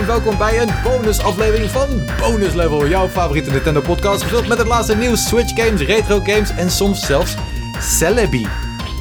[0.00, 1.88] en welkom bij een bonusaflevering van
[2.20, 6.50] Bonus Level, jouw favoriete Nintendo podcast, gevuld met het laatste nieuws, Switch games, retro games
[6.50, 7.34] en soms zelfs
[7.80, 8.46] Celebi.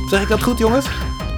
[0.09, 0.85] Zeg ik dat goed, jongens?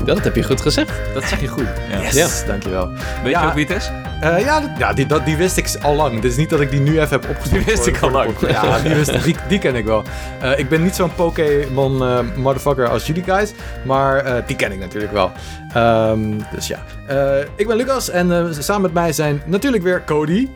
[0.05, 0.91] Dat heb je goed gezegd.
[1.13, 1.67] Dat zeg je goed.
[1.91, 2.01] Ja.
[2.11, 2.89] Yes, dankjewel.
[3.23, 3.41] Weet Ja.
[3.41, 3.89] je ook wie het is?
[4.21, 6.15] Eh, ja, dat- ja die, dat, die wist ik al lang.
[6.15, 7.51] Het is niet dat ik die nu even heb opgezocht.
[7.51, 8.29] Die wist voor- ik al lang.
[8.47, 10.03] Ja, die, wist, die, die ken ik wel.
[10.41, 13.53] Eh, ik ben niet zo'n Pokémon eh, motherfucker als jullie guys,
[13.85, 15.31] maar eh, die ken ik natuurlijk wel.
[15.73, 16.19] Ehm,
[16.55, 16.83] dus ja.
[17.07, 20.49] Eh, ik ben Lucas en eh, samen met mij zijn natuurlijk weer Cody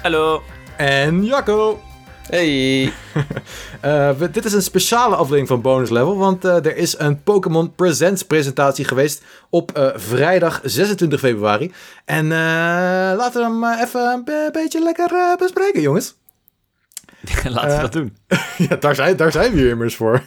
[0.00, 0.42] Hallo.
[0.76, 1.80] en Jacco.
[2.28, 2.92] Hey.
[3.80, 7.22] Eh, we- dit is een speciale aflevering van Bonus Level, want eh, er is een
[7.22, 11.72] Pokémon Presents presentatie geweest op eh, vrijdag 26 februari.
[12.04, 12.38] En eh,
[13.16, 16.14] laten we hem even een be- beetje lekker bespreken, jongens.
[17.48, 18.16] Laten we dat doen.
[18.68, 20.22] ja, daar zijn, daar zijn we hier immers voor.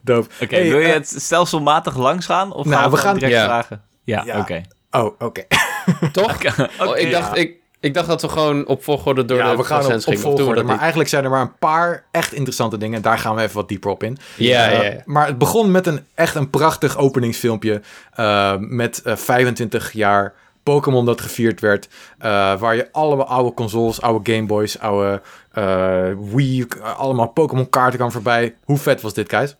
[0.00, 0.26] Doop.
[0.42, 2.52] Oké, Hey, wil je het stelselmatig langs gaan?
[2.52, 3.44] Of Nou, gaan we, gaan- direct Ja.
[3.44, 3.82] vragen?
[4.04, 4.38] Ja, Ja.
[4.38, 4.62] oké.
[4.90, 5.42] Oh, oké.
[6.12, 6.44] Toch?
[6.80, 9.56] Oh, Oké, ik, dacht, ik, ik dacht dat we gewoon op volgorde door Ja, de
[9.56, 10.62] we gaan op, we volgorde.
[10.62, 12.96] Maar eigenlijk zijn er maar een paar echt interessante dingen.
[12.96, 14.18] En daar gaan we even wat dieper op in.
[14.36, 15.02] Ja, Eh, ja, ja.
[15.04, 17.80] Maar het begon met een echt een prachtig openingsfilmpje.
[18.14, 21.88] eh, met eh, 25 jaar Pokémon dat gevierd werd.
[22.18, 25.22] eh, waar je allemaal oude consoles, oude Game Boys, oude
[25.52, 26.66] eh, Wii,
[26.96, 28.54] allemaal Pokémon kaarten kan voorbij.
[28.64, 29.56] Hoe vet was dit, guys?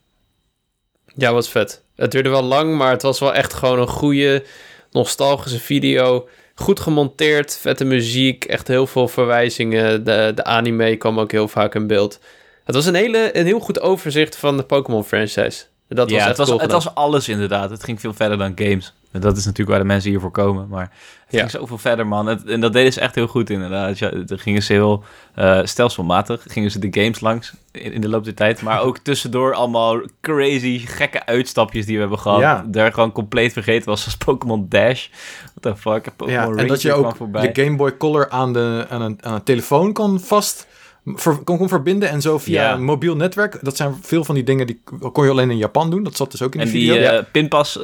[1.15, 1.83] Ja, was vet.
[1.97, 4.45] Het duurde wel lang, maar het was wel echt gewoon een goede,
[4.91, 6.29] nostalgische video.
[6.63, 10.05] Goed gemonteerd, vette muziek, echt heel veel verwijzingen.
[10.05, 12.19] De, de anime kwam ook heel vaak in beeld.
[12.65, 15.65] Het was een, hele, een heel goed overzicht van de Pokémon franchise.
[15.89, 17.71] Dat ja, het was, cool het was alles inderdaad.
[17.71, 18.93] Het ging veel verder dan games.
[19.21, 20.69] Dat is natuurlijk waar de mensen hiervoor komen.
[20.69, 20.91] Maar het
[21.35, 21.39] Ja.
[21.39, 22.27] ging zoveel verder, man.
[22.27, 23.99] Het- en dat deden ze echt heel goed, inderdaad.
[23.99, 25.05] Ja, dan gingen ze heel
[25.35, 26.43] eh, stelselmatig.
[26.49, 28.63] Gingen ze de games langs in, in de loop der tijd.
[28.63, 32.41] Maar ook tussendoor allemaal crazy, gekke uitstapjes die we hebben gehad.
[32.41, 32.65] Ja.
[32.67, 34.01] Daar gewoon compleet vergeten was.
[34.03, 35.09] Zoals Pokémon Dash.
[35.55, 36.17] What the fuck?
[36.17, 37.53] Pokémon Ja, en dat je ook voorbij.
[37.53, 40.67] de Game Boy Color aan, de, aan, een, aan een telefoon kon vast
[41.05, 42.09] ver, kon, kon verbinden.
[42.09, 42.73] En zo via Ja.
[42.75, 43.59] een mobiel netwerk.
[43.63, 44.81] Dat zijn veel van die dingen die
[45.13, 46.03] kon je alleen in Japan doen.
[46.03, 46.95] Dat zat dus ook in de En video.
[46.95, 47.79] die eh, pinpas,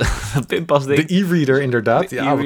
[0.46, 1.06] pinpas ding.
[1.06, 2.08] de e-reader inderdaad.
[2.08, 2.36] De ja,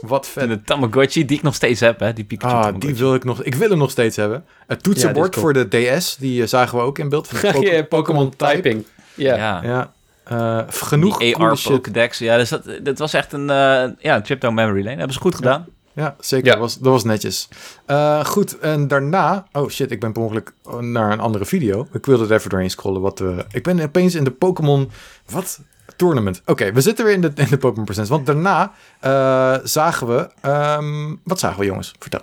[0.00, 0.42] wat, vet.
[0.42, 2.12] En de Tamagotchi, die ik nog steeds heb, hè.
[2.12, 2.88] Die Pikachu Ah, Tamagotchi.
[2.88, 3.42] die wil ik nog.
[3.42, 4.44] Ik wil hem nog steeds hebben.
[4.66, 5.68] Het toetsenbord Ja, voor de
[5.98, 8.84] DS, die eh, zagen we ook in beeld van Ja, Pokémon typing.
[9.14, 9.36] Ja.
[9.36, 9.60] Ja.
[9.62, 9.92] Ja,
[10.24, 11.58] eh, genoeg Die AR.
[11.64, 12.18] Pokédex.
[12.18, 14.96] Ja, dus dat, dat was echt een eh ja, trip down memory lane.
[14.96, 15.66] hebben ze goed gedaan.
[15.96, 16.46] Ja, zeker.
[16.46, 16.52] Ja.
[16.52, 17.48] Dat, was, dat was netjes.
[17.86, 19.46] Eh, goed, en daarna...
[19.52, 21.86] Oh shit, ik ben per ongeluk naar een andere video.
[21.92, 23.00] Ik wilde er even doorheen scrollen.
[23.00, 24.90] Wat we, ik ben opeens in de Pokémon...
[25.30, 25.60] Wat?
[25.96, 26.42] Tournament.
[26.46, 28.10] Oké, we zitten weer in de, in de Pokémon Presents.
[28.10, 30.28] Want daarna eh, zagen we...
[30.40, 31.94] ehm, wat zagen we, jongens?
[31.98, 32.22] Vertel.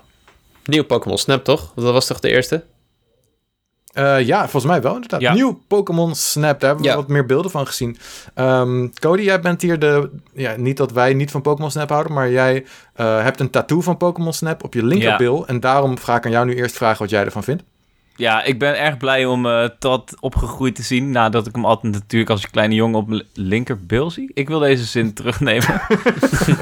[0.66, 1.72] Nieuw Pokémon Snap, toch?
[1.76, 2.64] Dat was toch de eerste?
[3.94, 5.22] Eh, ja, volgens mij wel inderdaad.
[5.22, 5.34] Ja.
[5.34, 6.60] Nieuw Pokémon Snap.
[6.60, 6.96] Daar hebben we Ja.
[6.96, 7.98] wat meer beelden van gezien.
[8.34, 10.10] Ehm, Cody, jij bent hier de...
[10.34, 13.82] Ja, niet dat wij niet van Pokémon Snap houden, maar jij eh, hebt een tattoo
[13.82, 15.48] van Pokémon Snap op je linkerbil.
[15.48, 17.64] En daarom ga ik aan jou nu eerst vragen wat jij ervan vindt.
[18.16, 19.44] Ja, ik ben erg blij om
[19.80, 21.12] dat opgegroeid te zien.
[21.12, 24.32] Nadat ik hem altijd natuurlijk als kleine jongen op mijn linkerbil zie.
[24.34, 25.82] Ik wil deze zin terugnemen.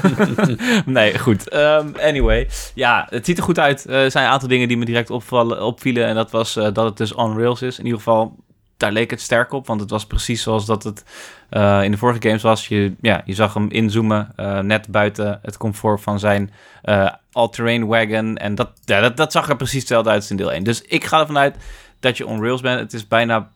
[0.86, 1.48] nee, goed.
[1.48, 2.48] Ehm, anyway.
[2.74, 3.86] Ja, het ziet er goed uit.
[3.86, 6.06] Eh, Er zijn een aantal dingen die me direct opvallen, opvielen.
[6.06, 7.78] En dat was eh, dat het dus on rails is.
[7.78, 8.36] In ieder geval,
[8.82, 9.66] daar leek het sterk op.
[9.66, 11.04] Want het was precies zoals dat het
[11.48, 12.68] eh, in de vorige games was.
[12.68, 16.50] Je, ja, je zag hem inzoomen eh, net buiten het comfort van zijn
[16.82, 18.36] eh all-terrain wagon.
[18.36, 20.64] En dat, ja, dat, dat zag er precies hetzelfde uit als in deel 1.
[20.64, 21.56] Dus ik ga ervan uit
[22.00, 22.80] dat je on rails bent.
[22.80, 23.50] Het is bijna,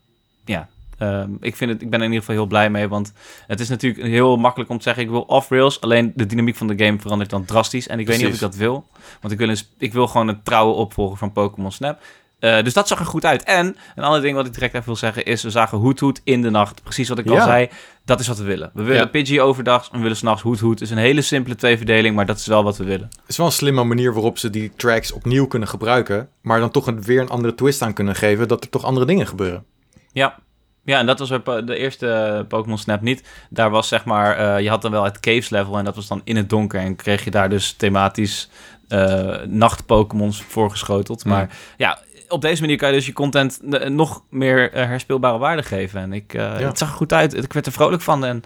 [0.45, 0.69] ja...
[0.99, 3.13] ehm, ik, vind het, ik ben er in ieder geval heel blij mee, want
[3.47, 5.03] het is natuurlijk heel makkelijk om te zeggen...
[5.03, 7.89] ik wil off-rails, alleen de dynamiek van de game verandert dan drastisch.
[7.89, 8.87] En ik weet niet of ik dat wil,
[9.21, 12.01] want ik wil, een, ik wil gewoon een trouwe opvolger van Pokémon Snap.
[12.39, 13.43] Eh, dus dat zag er goed uit.
[13.43, 15.43] En een ander ding wat ik direct even wil zeggen is...
[15.43, 16.83] we zagen Hoet Hoet in de nacht.
[16.83, 17.69] Precies wat ik al zei.
[18.05, 18.71] Dat is wat we willen.
[18.75, 19.07] We willen Ja.
[19.07, 20.79] Pidgey overdag en we willen s'nachts Hoet Hoet.
[20.79, 23.09] Het is een hele simpele tweeverdeling, maar dat is wel wat we willen.
[23.21, 26.29] Het is wel een slimme manier waarop ze die tracks opnieuw kunnen gebruiken.
[26.41, 28.49] Maar dan toch een, weer een andere twist aan kunnen geven.
[28.49, 29.65] Dat er toch andere dingen gebeuren.
[30.13, 30.39] Ja.
[30.85, 33.23] Ja, en dat was de eerste eh, Pokémon Snap niet.
[33.51, 36.07] Daar was zeg maar, eh, je had dan wel het caves level en dat was
[36.07, 36.81] dan in het donker.
[36.81, 38.49] En kreeg je daar dus thematisch
[38.89, 41.25] eh nacht-Pokémons voorgeschoteld.
[41.25, 41.33] Mm.
[41.33, 45.39] Maar ja, op deze manier kan je dus je content eh, nog meer eh, herspeelbare
[45.39, 46.01] waarde geven.
[46.01, 46.67] En ik, eh, Ja.
[46.67, 47.35] het zag er goed uit.
[47.35, 48.25] Ik werd er vrolijk van.
[48.25, 48.43] En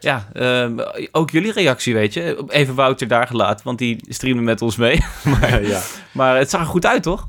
[0.00, 0.68] ja, eh,
[1.12, 2.44] ook jullie reactie, weet je.
[2.48, 5.04] Even Wouter daar gelaten, want die streamde met ons mee.
[5.40, 5.80] maar, ja.
[6.12, 7.28] maar het zag er goed uit, toch?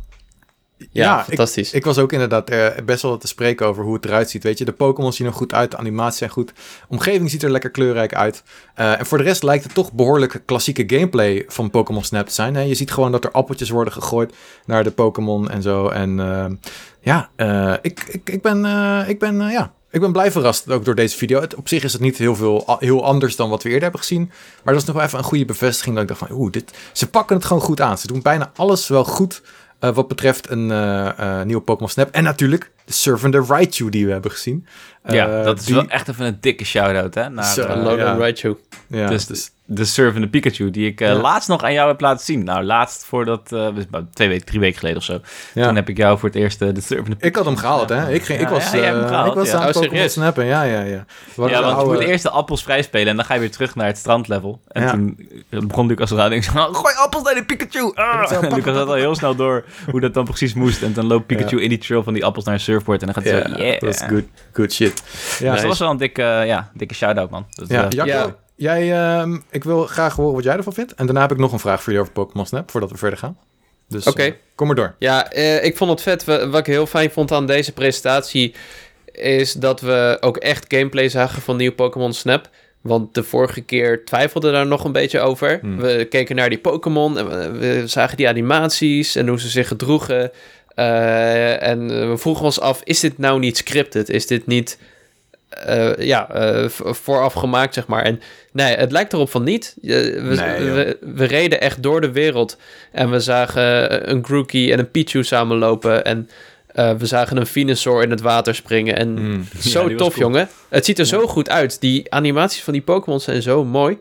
[0.91, 1.73] Ja, fantastisch.
[1.73, 4.43] Ik was ook inderdaad eh, best wel te spreken over hoe het eruit ziet.
[4.43, 6.47] Weet je, de Pokémon zien er goed uit, de animaties zijn goed.
[6.47, 6.53] De
[6.87, 8.43] omgeving ziet er lekker kleurrijk uit.
[8.75, 12.33] Eh, en voor de rest lijkt het toch behoorlijk klassieke gameplay van Pokémon Snap te
[12.33, 12.55] zijn.
[12.55, 12.61] Hè?
[12.61, 14.35] Je ziet gewoon dat er appeltjes worden gegooid
[14.65, 15.87] naar de Pokémon en zo.
[15.87, 16.45] En eh,
[17.01, 17.29] ja,
[17.81, 18.65] ik, ik, ik ben,
[19.07, 21.41] ik ben ja, ik ben blij verrast ook door deze video.
[21.41, 24.01] Het, op zich is het niet heel, veel, heel anders dan wat we eerder hebben
[24.01, 24.31] gezien.
[24.63, 26.37] Maar dat is nog wel even een goede bevestiging dat ik dacht van...
[26.37, 27.97] Oeh, dit, ze pakken het gewoon goed aan.
[27.97, 29.47] Ze doen bijna alles wel goed uh,
[29.79, 32.09] wat betreft een uh, nieuwe Pokémon Snap.
[32.09, 34.65] En natuurlijk de Servant Raichu die we hebben gezien.
[35.03, 35.75] ja, dat is die...
[35.75, 37.29] wel echt even een dikke shout-out hè.
[37.29, 38.17] Naar, so, Logan ja.
[38.17, 38.57] Raichu.
[38.87, 42.25] Ja, dus, dus de surfende Pikachu, die ik uh, laatst nog aan jou heb laten
[42.25, 42.43] zien.
[42.43, 43.67] Nou, laatst voordat, uh,
[44.13, 45.21] twee weken, drie weken geleden of zo.
[45.53, 45.65] Ja.
[45.65, 48.11] Toen heb ik jou voor het eerst uh, de surfende Ik had hem gehaald, hè?
[48.11, 51.05] Ik, ging, ik was, ja, gehaald, ik was aan het oh, snappen, ja, ja, ja.
[51.35, 51.91] Wat ja, want oude...
[51.91, 53.97] je moet eerst de appels vrij spelen en dan ga je weer terug naar het
[53.97, 54.61] strandlevel.
[54.67, 55.29] En toen
[55.67, 57.91] begon Lucas eraan en ik zei, gooi appels naar de Pikachu!
[57.93, 58.31] Ah!
[58.31, 60.81] En Lucas had al heel snel door hoe dat dan precies moest.
[60.81, 63.15] En dan loopt Pikachu in die trail van die appels naar een surfboard en dan
[63.15, 63.79] gaat hij zo, yeah.
[63.79, 64.23] Dat is good,
[64.53, 65.03] good shit.
[65.39, 67.45] Ja, dus dat was wel een dikke, ja, dikke shout-out, man.
[67.67, 68.35] ja, ja.
[68.59, 70.93] Jij, uh, ik wil graag horen wat jij ervan vindt.
[70.93, 73.19] En daarna heb ik nog een vraag voor jullie over Pokémon Snap, voordat we verder
[73.19, 73.37] gaan.
[73.87, 74.25] Dus Oké.
[74.25, 74.95] Uh, kom maar door.
[74.99, 76.23] Ja, uh, ik vond het vet.
[76.23, 78.55] Wat ik heel fijn vond aan deze presentatie...
[79.11, 82.49] is dat we ook echt gameplay zagen van nieuw Pokémon Snap.
[82.81, 85.59] Want de vorige keer twijfelden daar nog een beetje over.
[85.61, 85.77] Hmm.
[85.77, 89.67] We keken naar die Pokémon en we, we, zagen die animaties en hoe ze zich
[89.67, 90.31] gedroegen.
[90.75, 94.09] Uh, en we vroegen ons af, is dit nou niet scripted?
[94.09, 94.77] Is dit niet
[95.67, 98.03] uh, ja, uh, vooraf gemaakt, zeg maar.
[98.03, 98.21] En
[98.51, 99.75] nee, het lijkt erop van niet.
[99.81, 102.57] we, we, we, reden echt door de wereld
[102.91, 106.29] en we zagen een Grookey en een Pichu samenlopen en
[106.73, 108.97] we zagen een Venusaur in het water springen.
[108.97, 109.45] En mm.
[109.59, 110.49] zo tof, jongen.
[110.69, 111.81] Het ziet er zo goed uit.
[111.81, 113.97] Die animaties van die Pokémon zijn zo mooi.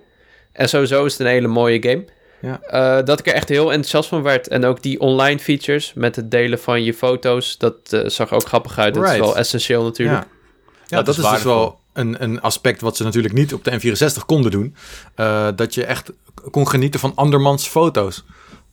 [0.53, 2.05] En sowieso is het een hele mooie game.
[2.41, 3.03] Ja.
[3.03, 4.49] dat ik er echt heel enthousiast van werd.
[4.49, 7.59] En ook die online features met het delen van je foto's.
[7.59, 8.95] Dat zag ook grappig uit.
[8.95, 10.23] Dat is wel essentieel natuurlijk.
[10.23, 10.37] Ja.
[10.89, 14.27] Ja, dat, is, dus wel een, een aspect wat ze natuurlijk niet op de N64
[14.27, 14.75] konden doen.
[15.17, 16.13] Uh, dat je echt
[16.51, 18.25] kon genieten van andermans foto's.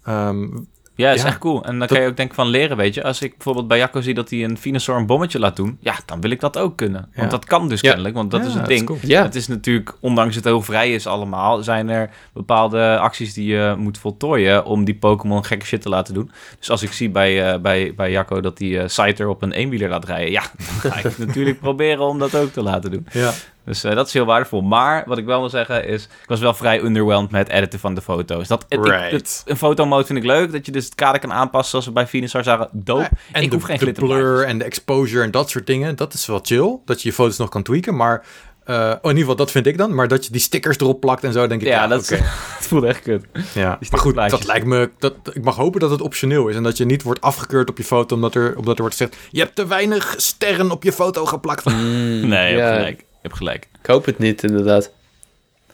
[0.07, 1.63] Um, ja, dat is echt cool.
[1.63, 3.03] En dan kan je ook denken van leren, weet je.
[3.03, 5.77] Als ik bijvoorbeeld bij Jacco zie dat hij een Venusaur een bommetje laat doen...
[5.79, 7.11] ja, dan wil ik dat ook kunnen.
[7.15, 8.97] Want dat kan dus kennelijk, want dat is het ding.
[9.01, 9.23] Ja.
[9.23, 11.63] Het is natuurlijk, ondanks het heel vrij is allemaal...
[11.63, 14.65] zijn er bepaalde acties die je moet voltooien...
[14.65, 16.31] om die Pokémon gekke shit te laten doen.
[16.59, 19.51] Dus als ik zie bij, uh, bij, bij Jacco dat hij uh, Scyther op een
[19.51, 20.31] eenwieler laat rijden...
[20.31, 20.43] ja,
[20.81, 23.07] dan ga ik natuurlijk proberen om dat ook te laten doen.
[23.11, 23.31] Ja.
[23.65, 24.61] Dus uh, dat is heel waardevol.
[24.61, 27.79] Maar wat ik wel wil zeggen is, ik was wel vrij underwhelmed met het editen
[27.79, 28.47] van de foto's.
[28.47, 29.11] Dat, het, right.
[29.11, 31.91] het, een fotomode vind ik leuk, dat je dus het kader kan aanpassen zoals we
[31.91, 32.69] bij Venusaur zagen.
[32.71, 33.09] Dope.
[33.31, 36.13] en ik de, hoef geen de blur en de exposure en dat soort dingen, dat
[36.13, 36.77] is wel chill.
[36.85, 38.25] Dat je je foto's nog kan tweaken, maar...
[38.69, 39.95] Uh, oh, in ieder geval, dat vind ik dan.
[39.95, 41.67] Maar dat je die stickers erop plakt en zo, denk ik...
[41.67, 42.17] Ja, ja dat, okay.
[42.57, 43.25] het voelt echt kut.
[43.53, 44.89] Ja, maar goed, dat lijkt me...
[44.99, 46.55] Dat, ik mag hopen dat het optioneel is.
[46.55, 48.15] En dat je niet wordt afgekeurd op je foto...
[48.15, 49.17] omdat er, omdat er wordt gezegd...
[49.31, 51.65] je hebt te weinig sterren op je foto geplakt.
[51.65, 53.03] Mm, nee, je hebt gelijk.
[53.25, 53.67] Je hebt gelijk.
[53.81, 54.91] Ik hoop het niet, inderdaad.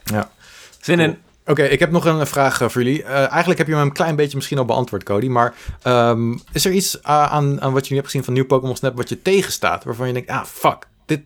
[0.03, 0.31] Ja.
[0.79, 1.17] Zin in.
[1.45, 3.01] Oké, ik heb nog een vraag eh, voor jullie.
[3.01, 5.27] Uh, eigenlijk heb je me een klein beetje misschien al beantwoord, Cody.
[5.27, 5.53] Maar
[5.83, 8.95] um, is er iets uh, aan, aan wat jullie hebben gezien van nieuw Pokémon Snap
[8.95, 9.83] wat je tegenstaat?
[9.83, 10.87] Waarvan je denkt, ah, fuck.
[11.05, 11.21] Dit,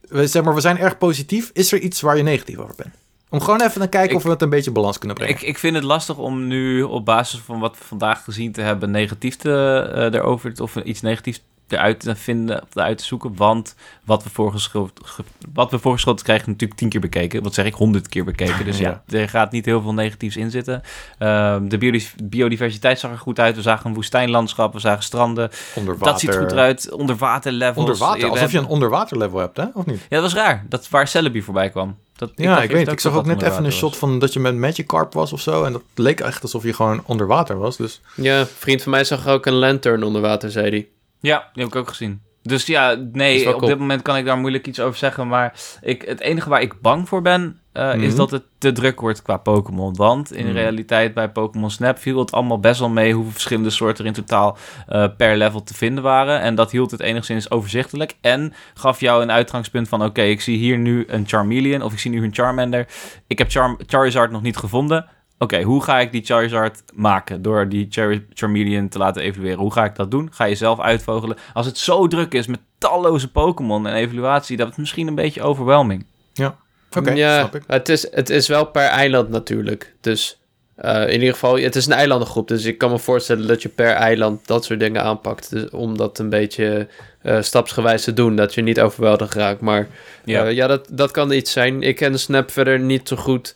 [0.00, 1.50] we, zeg maar, we zijn erg positief.
[1.52, 2.94] Is er iets waar je negatief over bent?
[3.28, 5.36] Om gewoon even te kijken of we het een beetje balans kunnen brengen.
[5.36, 8.60] Ik, ik vind het lastig om nu op basis van wat we vandaag gezien te
[8.60, 8.90] hebben...
[8.90, 13.36] negatief te, uh, erover, of iets negatiefs eruit te vinden, of eruit te zoeken.
[13.36, 13.74] Want
[14.04, 15.16] wat we voorgeschoteld,
[15.52, 17.42] wat we voorgeschoteld krijgen, natuurlijk tien keer bekeken.
[17.42, 18.64] Wat zeg ik, honderd keer bekeken.
[18.74, 20.82] Dus ja, er gaat niet heel veel negatiefs in zitten.
[21.18, 23.56] Uh, de biodiversiteit zag er goed uit.
[23.56, 25.50] We zagen een woestijnlandschap, we zagen stranden.
[25.74, 26.12] Onderwater.
[26.12, 26.92] Dat ziet goed eruit.
[26.92, 27.76] Onderwaterlevels.
[27.76, 29.64] Onderwater, alsof je een onderwaterlevel hebt, hè?
[29.74, 30.00] Of niet?
[30.00, 30.64] Ja, dat was raar.
[30.68, 31.96] Dat waar Celebi voorbij kwam.
[32.16, 34.54] Dat, ja, ik, weet Ik zag ook net even een shot van dat je met
[34.54, 35.64] Magikarp was of zo.
[35.64, 37.76] En dat leek echt alsof je gewoon onder water was.
[37.76, 38.00] Dus.
[38.14, 40.88] Ja, een vriend van mij zag ook een lantern onder water, zei hij.
[41.26, 42.22] Ja, die heb ik ook gezien.
[42.42, 45.28] Dus ja, nee, op dit moment kan ik daar moeilijk iets over zeggen.
[45.28, 48.16] Maar ik, het enige waar ik bang voor ben, uh, is mhm.
[48.16, 49.96] dat het te druk wordt qua Pokémon.
[49.96, 50.52] Want in mm.
[50.52, 54.16] realiteit bij Pokémon Snap viel het allemaal best wel mee hoeveel verschillende soorten er in
[54.16, 54.56] totaal
[54.88, 56.40] uh, per level te vinden waren.
[56.40, 58.16] En dat hield het enigszins overzichtelijk.
[58.20, 61.98] En gaf jou een uitgangspunt van: oké, ik zie hier nu een Charmeleon of ik
[61.98, 62.86] zie nu een Charmander.
[63.26, 65.06] Ik heb Char Charizard nog niet gevonden
[65.44, 69.58] oké, hoe ga ik die Charizard maken door die Char Charmeleon te laten evalueren?
[69.58, 70.28] Hoe ga ik dat doen?
[70.32, 71.36] Ga je zelf uitvogelen?
[71.52, 75.42] Als het zo druk is met talloze Pokémon en evaluatie, dat is misschien een beetje
[75.42, 76.06] overwhelming.
[76.32, 76.56] Ja,
[76.96, 77.62] oké, ja, snap ik.
[77.66, 80.38] Het is, het is wel per eiland natuurlijk, dus...
[80.84, 83.68] Uh, in ieder geval, het is een eilandengroep, dus ik kan me voorstellen dat je
[83.68, 85.50] per eiland dat soort dingen aanpakt.
[85.50, 86.88] Dus om dat een beetje
[87.22, 89.60] uh, stapsgewijs te doen, dat je niet overweldigd raakt.
[89.60, 89.88] Maar
[90.24, 91.82] ja, uh, ja dat, dat kan iets zijn.
[91.82, 93.54] Ik ken Snap verder niet zo goed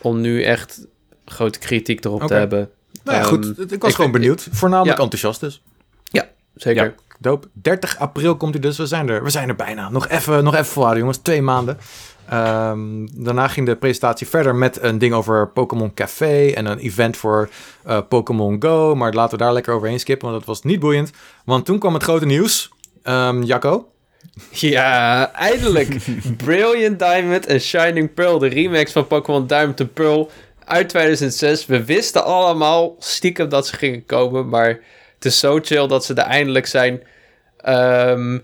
[0.00, 0.86] om nu echt
[1.30, 2.70] grote kritiek erop te hebben.
[3.04, 3.58] Nou ja, goed.
[3.58, 4.48] Ehm, ik was gewoon benieuwd.
[4.50, 5.62] Voornamelijk enthousiast dus.
[6.04, 6.84] Ja, zeker.
[6.84, 7.48] Ja, dope.
[7.52, 8.78] 30 april komt hij dus.
[8.78, 9.90] We zijn er, we zijn er bijna.
[9.90, 11.18] Nog even, nog even voor, jongens.
[11.18, 11.78] Twee maanden.
[12.32, 17.16] Um, daarna ging de presentatie verder met een ding over Pokémon Café en een event
[17.16, 17.48] voor
[17.86, 18.94] uh, Pokémon Go.
[18.94, 21.10] Maar laten we daar lekker overheen skippen, want dat was niet boeiend.
[21.44, 22.70] Want toen kwam het grote nieuws.
[23.04, 23.88] Um, Jacco,
[24.50, 25.96] Ja, eindelijk.
[26.44, 30.30] Brilliant Diamond en Shining Pearl, de remakes van Pokémon Diamond and Pearl
[30.70, 31.66] uit 2006.
[31.66, 34.80] We wisten allemaal stiekem dat ze gingen komen, maar
[35.14, 37.02] het is zo chill dat ze er eindelijk zijn.
[37.56, 38.38] Ehm,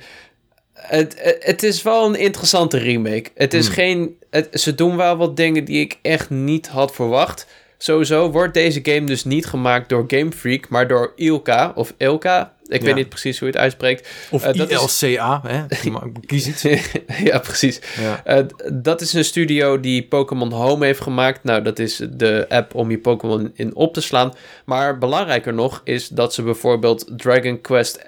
[0.73, 3.31] het, het, is wel een interessante remake.
[3.35, 3.75] Het is Hmm.
[3.75, 4.19] geen.
[4.31, 7.47] Het, ze doen wel wat dingen die ik echt niet had verwacht.
[7.79, 12.55] Sowieso wordt deze game dus niet gemaakt door Game Freak, maar door Ilka of Ilka.
[12.69, 12.87] Ik Ja.
[12.87, 14.09] weet niet precies hoe je het uitspreekt.
[14.31, 15.65] Of Eh, dat is- ILCA, hè?
[15.91, 16.63] Maar Kies iets.
[17.31, 17.81] ja, precies.
[18.01, 18.21] Ja.
[18.25, 21.45] Eh, dat is een studio die Pokémon Home heeft gemaakt.
[21.45, 24.33] Nou, dat is de app om je Pokémon in op te slaan.
[24.65, 28.05] Maar belangrijker nog is dat ze bijvoorbeeld Dragon Quest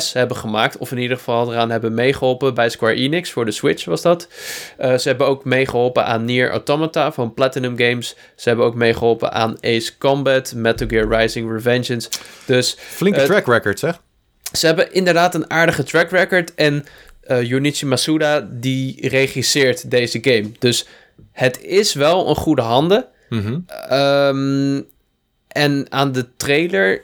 [0.00, 0.76] 11S hebben gemaakt.
[0.78, 4.28] Of in ieder geval eraan hebben meegeholpen bij Square Enix voor de Switch was dat.
[4.76, 8.16] Eh, ze hebben ook meegeholpen aan Nier Automata van Platinum Games.
[8.36, 12.08] Ze hebben ook meegeholpen aan Ace Combat, Metal Gear Rising Revengeance.
[12.44, 14.00] Dus Flinke Eh, track record, zeg.
[14.52, 16.54] ze hebben inderdaad een aardige track record.
[16.54, 16.84] En
[17.20, 20.50] eh Junichi Masuda, die regisseert deze game.
[20.58, 20.86] Dus
[21.32, 23.06] het is wel een goede handen.
[23.28, 23.58] Mhm.
[23.88, 24.80] Ehm,
[25.48, 27.02] en aan de trailer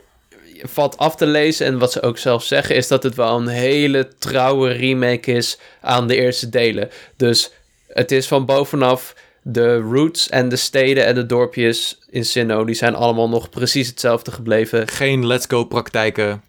[0.62, 1.66] valt af te lezen.
[1.66, 5.58] En wat ze ook zelf zeggen, is dat het wel een hele trouwe remake is
[5.80, 6.90] aan de eerste delen.
[7.16, 7.50] Dus
[7.88, 9.14] het is van bovenaf.
[9.42, 13.88] De roots en de steden en de dorpjes in Sinnoh, die zijn allemaal nog precies
[13.88, 14.88] hetzelfde gebleven.
[14.88, 16.42] Geen let's go praktijken.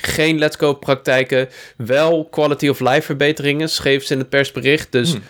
[0.00, 1.48] Geen Let's Go praktijken.
[1.76, 4.92] Wel quality of life verbeteringen, schreef ze in het persbericht.
[4.92, 5.22] Dus Hmm.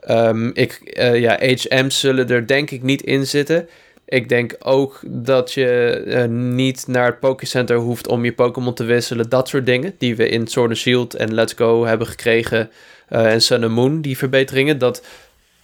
[0.00, 3.68] ehm, ik, eh, ja, HM's zullen er denk ik niet in zitten.
[4.06, 8.84] Ik denk ook dat je eh, niet naar het Pokécenter hoeft om je Pokémon te
[8.84, 9.28] wisselen.
[9.28, 12.70] Dat soort dingen die we in Sword and Shield en Let's Go hebben gekregen.
[13.08, 14.78] eh, en Sun and Moon, die verbeteringen.
[14.78, 15.04] Dat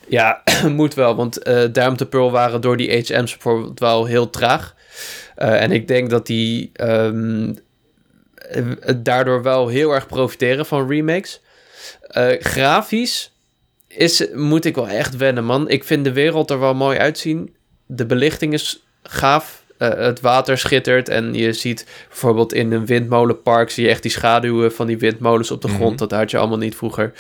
[0.09, 1.17] ja, moet wel.
[1.17, 4.75] Want eh Diamond Pearl waren door die HM's bijvoorbeeld wel heel traag.
[5.35, 7.53] En ik denk dat die ehm,
[8.35, 8.65] eh,
[8.97, 11.41] daardoor wel heel erg profiteren van remakes.
[12.39, 13.33] Grafisch
[13.89, 15.69] is, moet ik wel echt wennen, man.
[15.69, 17.55] Ik vind de wereld er wel mooi uitzien.
[17.97, 19.59] De belichting is gaaf.
[19.79, 24.11] Eh, het water schittert en je ziet bijvoorbeeld in een windmolenpark zie je echt die
[24.11, 25.91] schaduwen van die windmolens op de grond.
[25.91, 25.97] Mhm.
[26.09, 27.13] Dat had je allemaal niet vroeger.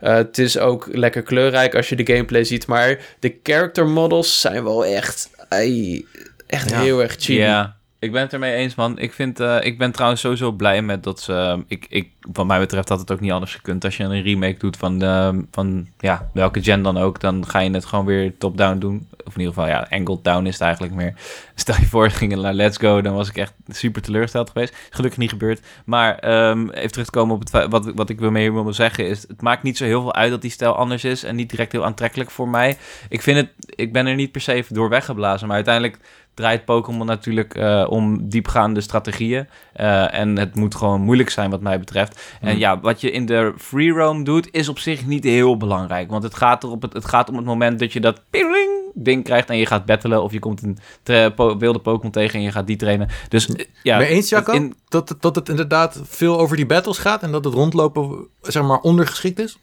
[0.00, 4.40] Eh, het is ook lekker kleurrijk als je de gameplay ziet, maar de character models
[4.40, 6.06] zijn wel echt, ai,
[6.46, 6.80] echt Ja.
[6.80, 7.36] heel erg chill.
[7.36, 8.98] Ja, ik ben het ermee eens, man.
[8.98, 11.64] Ik, vind, eh, ik ben trouwens sowieso blij met dat ze...
[11.66, 13.84] Ik, ik, wat mij betreft had het ook niet anders gekund.
[13.84, 17.20] Als je een remake doet van, de, van ja, welke gen dan ook...
[17.20, 19.08] dan ga je het gewoon weer top-down doen.
[19.24, 21.14] Of in ieder geval, ja, angled down is het eigenlijk meer.
[21.54, 23.00] Stel je voor, het ging naar Let's Go...
[23.00, 24.76] dan was ik echt super teleurgesteld geweest.
[24.90, 25.60] Gelukkig niet gebeurd.
[25.84, 27.68] Maar ehm, even terug te komen op het.
[27.70, 29.24] Wat, wat ik wil mee wil zeggen is...
[29.28, 31.24] het maakt niet zo heel veel uit dat die stijl anders is...
[31.24, 32.76] en niet direct heel aantrekkelijk voor mij.
[33.08, 33.50] Ik vind het...
[33.66, 35.46] Ik ben er niet per se door weggeblazen...
[35.46, 35.98] maar uiteindelijk
[36.38, 39.48] draait Pokémon natuurlijk eh, om diepgaande strategieën.
[39.72, 42.20] Eh, en het moet gewoon moeilijk zijn wat mij betreft.
[42.40, 42.58] En Hmm.
[42.58, 46.10] ja, wat je in de free roam doet, is op zich niet heel belangrijk.
[46.10, 48.56] Want het gaat, er op het, het gaat om het moment dat je dat ping
[48.94, 50.22] ding krijgt en je gaat battelen.
[50.22, 53.08] Of je komt een po- wilde Pokémon tegen en je gaat die trainen.
[53.28, 54.52] Dus eh, ja, Mee eens, Jacco?
[54.52, 58.26] in- Dat, het- dat het inderdaad veel over die battles gaat en dat het rondlopen,
[58.42, 59.58] zeg maar, ondergeschikt is?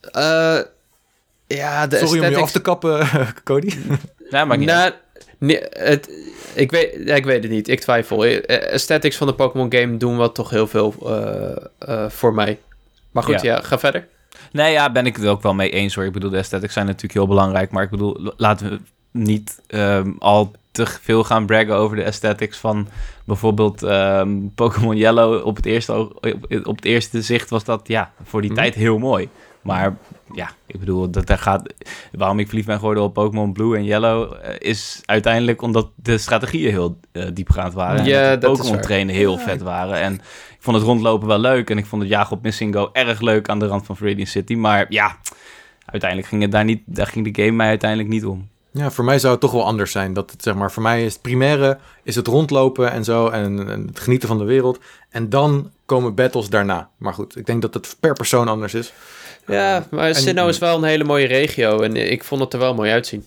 [0.00, 0.58] Eh,
[1.46, 3.06] ja, de Sorry om je aesthetics- af te kappen,
[3.44, 3.74] Cody.
[4.30, 4.68] ja, maar niet.
[4.68, 4.92] Nou,
[5.38, 6.10] nee, het,
[6.54, 7.68] ik, weet, ik weet het niet.
[7.68, 8.24] Ik twijfel.
[8.24, 12.58] Eh, Aesthetics van de Pokémon game doen wel toch heel veel eh, eh, voor mij.
[13.10, 13.54] Maar goed, ja.
[13.54, 13.62] Ja.
[13.62, 14.06] ga verder.
[14.52, 16.04] Nee, ja, ben ik het ook wel mee eens hoor.
[16.04, 17.70] Ik bedoel, de aesthetics zijn natuurlijk heel belangrijk.
[17.70, 22.58] Maar ik bedoel, laten we niet ehm, al te veel gaan braggen over de aesthetics
[22.58, 22.88] van
[23.24, 25.46] bijvoorbeeld ehm, Pokémon Yellow.
[25.46, 28.60] Op het, eerste, op, op het eerste zicht was dat ja, voor die Mhm.
[28.60, 29.28] tijd heel mooi.
[29.62, 29.96] Maar
[30.32, 31.74] ja, ik bedoel, dat daar gaat,
[32.12, 34.32] waarom ik verliefd ben geworden op Pokémon Blue en Yellow...
[34.32, 38.04] eh, is uiteindelijk omdat de strategieën heel eh, diepgaand waren.
[38.04, 40.00] Ja, en Pokémon trainen heel vet waren.
[40.00, 41.70] En ik vond het rondlopen wel leuk.
[41.70, 44.26] En ik vond het jagen op Missing Go erg leuk aan de rand van Viridian
[44.26, 44.54] City.
[44.54, 45.16] Maar ja,
[45.84, 48.48] uiteindelijk ging het daar niet, daar ging de game mij uiteindelijk niet om.
[48.70, 50.12] Ja, voor mij zou het toch wel anders zijn.
[50.12, 53.68] Dat het, zeg maar, voor mij is het primaire is het rondlopen en zo en,
[53.68, 54.78] en het genieten van de wereld.
[55.10, 56.90] En dan komen battles daarna.
[56.96, 58.92] Maar goed, ik denk dat het per persoon anders is.
[59.48, 61.80] Ja, maar en- Sinnoh is wel een hele mooie regio.
[61.80, 63.26] En ik vond het er wel mooi uitzien.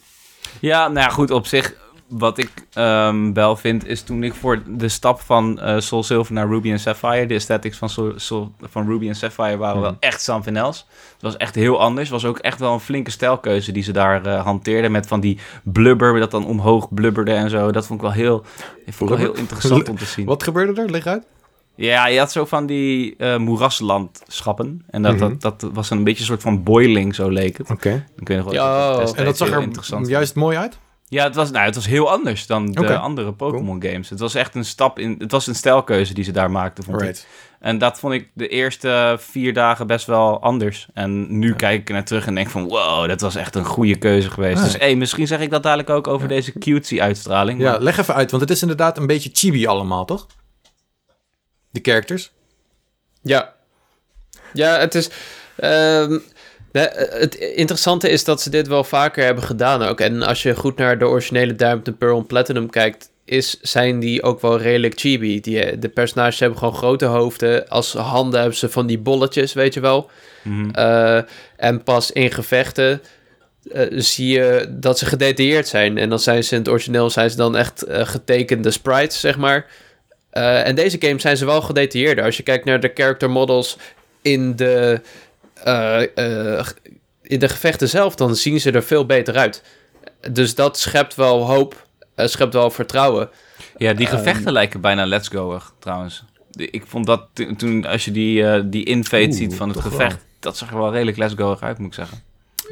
[0.59, 1.73] Ja, nou ja, goed, op zich,
[2.07, 6.33] wat ik ehm, wel vind, is toen ik voor de stap van eh, Soul Silver
[6.33, 9.89] naar Ruby en Sapphire, de aesthetics van, Soul, Soul- van Ruby en Sapphire waren wel
[9.91, 9.99] Mhm.
[9.99, 10.83] echt something else.
[11.13, 12.09] Het was echt heel anders.
[12.09, 15.19] Het was ook echt wel een flinke stijlkeuze die ze daar eh, hanteerden, met van
[15.19, 17.71] die blubber, dat dan omhoog blubberde en zo.
[17.71, 18.43] Dat vond ik wel heel,
[18.85, 20.25] ik vond ik wel heel interessant om te zien.
[20.25, 20.89] Wat gebeurde er?
[20.89, 21.23] Leg uit.
[21.75, 24.81] Ja, je had zo van die eh, moeraslandschappen.
[24.89, 25.33] En dat, Mhm.
[25.39, 27.69] dat, dat was een beetje een soort van boiling, zo leek het.
[27.69, 27.89] Oké.
[28.15, 28.99] Dan kun je nog Ja.
[29.15, 30.07] En dat zag er interessant.
[30.07, 30.79] juist mooi uit?
[31.07, 34.09] Ja, het was, nou, het was heel anders dan de andere Pokémon games.
[34.09, 35.15] Het was echt een stap in.
[35.17, 37.25] Het was een stijlkeuze die ze daar maakten, vond ik.
[37.59, 40.87] En dat vond ik de eerste vier dagen best wel anders.
[40.93, 42.67] En nu kijk ik naar terug en denk van...
[42.67, 44.57] wow, dat was echt een goede keuze geweest.
[44.57, 44.63] Ah.
[44.63, 47.59] Dus hey, misschien zeg ik dat dadelijk ook over deze cutesy-uitstraling.
[47.61, 50.27] Ja, maar- leg even uit, want het is inderdaad een beetje chibi allemaal, toch?
[51.71, 52.31] Die characters.
[53.21, 53.53] Ja.
[54.53, 55.09] Ja, het is...
[55.55, 56.19] ehm,
[56.71, 59.99] de- het interessante is dat ze dit wel vaker hebben gedaan ook.
[59.99, 63.09] En als je goed naar de originele Diamond and Pearl en Platinum kijkt...
[63.25, 65.39] Is, zijn die ook wel redelijk chibi.
[65.39, 67.67] Die, de personages hebben gewoon grote hoofden.
[67.69, 70.09] Als handen hebben ze van die bolletjes, weet je wel.
[70.43, 70.69] Mhm.
[70.69, 71.21] Eh,
[71.57, 73.01] en pas in gevechten
[73.71, 75.97] eh, zie je dat ze gedetailleerd zijn.
[75.97, 79.37] En dan zijn ze in het origineel zijn ze dan echt eh, getekende sprites, zeg
[79.37, 79.65] maar.
[80.31, 82.23] Eh, en deze games zijn ze wel gedetailleerder.
[82.25, 83.77] Als je kijkt naar de character models
[84.21, 85.01] in de,
[85.53, 86.65] eh, eh,
[87.21, 89.63] in de gevechten zelf, dan zien ze er veel beter uit.
[90.31, 93.29] Dus dat schept wel hoop, schept wel vertrouwen.
[93.77, 96.23] Ja, die Ehm, gevechten lijken bijna Let's Go'er, trouwens.
[96.55, 100.25] Ik vond dat to- toen, als je die, die invade Oeh, ziet van het gevecht...
[100.39, 102.23] dat zag er wel redelijk Let's Go'er uit, moet ik zeggen.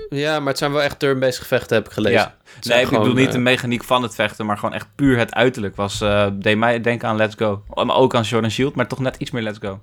[0.10, 2.20] Ja, maar het zijn wel echt turn-based gevechten, heb ik gelezen.
[2.20, 2.36] Ja.
[2.62, 5.34] Nee, ik bedoel niet eh, de mechaniek van het vechten, maar gewoon echt puur het
[5.34, 5.76] uiterlijk.
[5.76, 7.64] Was, eh, deed mij denken aan Let's Go.
[7.74, 9.80] Maar ook aan Sword and Shield, maar toch net iets meer Let's Go.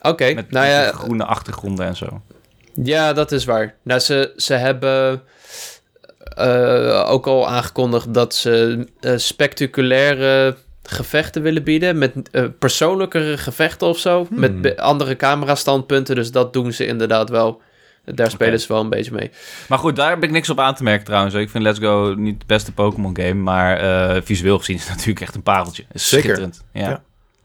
[0.00, 2.20] Oké, Met, nou met ja, groene achtergronden en zo.
[2.82, 3.74] Ja, dat is waar.
[3.82, 5.22] Nou, ze, ze hebben
[6.36, 11.98] eh, ook al aangekondigd dat ze eh, spectaculaire gevechten willen bieden.
[11.98, 14.26] Met eh, persoonlijkere gevechten of zo.
[14.28, 14.40] Hmm.
[14.40, 16.14] Met be- andere camerastandpunten.
[16.14, 17.60] Dus dat doen ze inderdaad wel.
[18.14, 19.30] Daar spelen ze wel een beetje mee.
[19.68, 21.34] Maar goed, daar heb ik niks op aan te merken trouwens.
[21.34, 24.90] Ik vind Let's Go niet de beste Pokémon game, maar eh, visueel gezien is het
[24.96, 25.84] natuurlijk echt een pareltje.
[25.94, 26.64] Schitterend.
[26.72, 26.88] Ja.
[26.88, 27.02] Ja.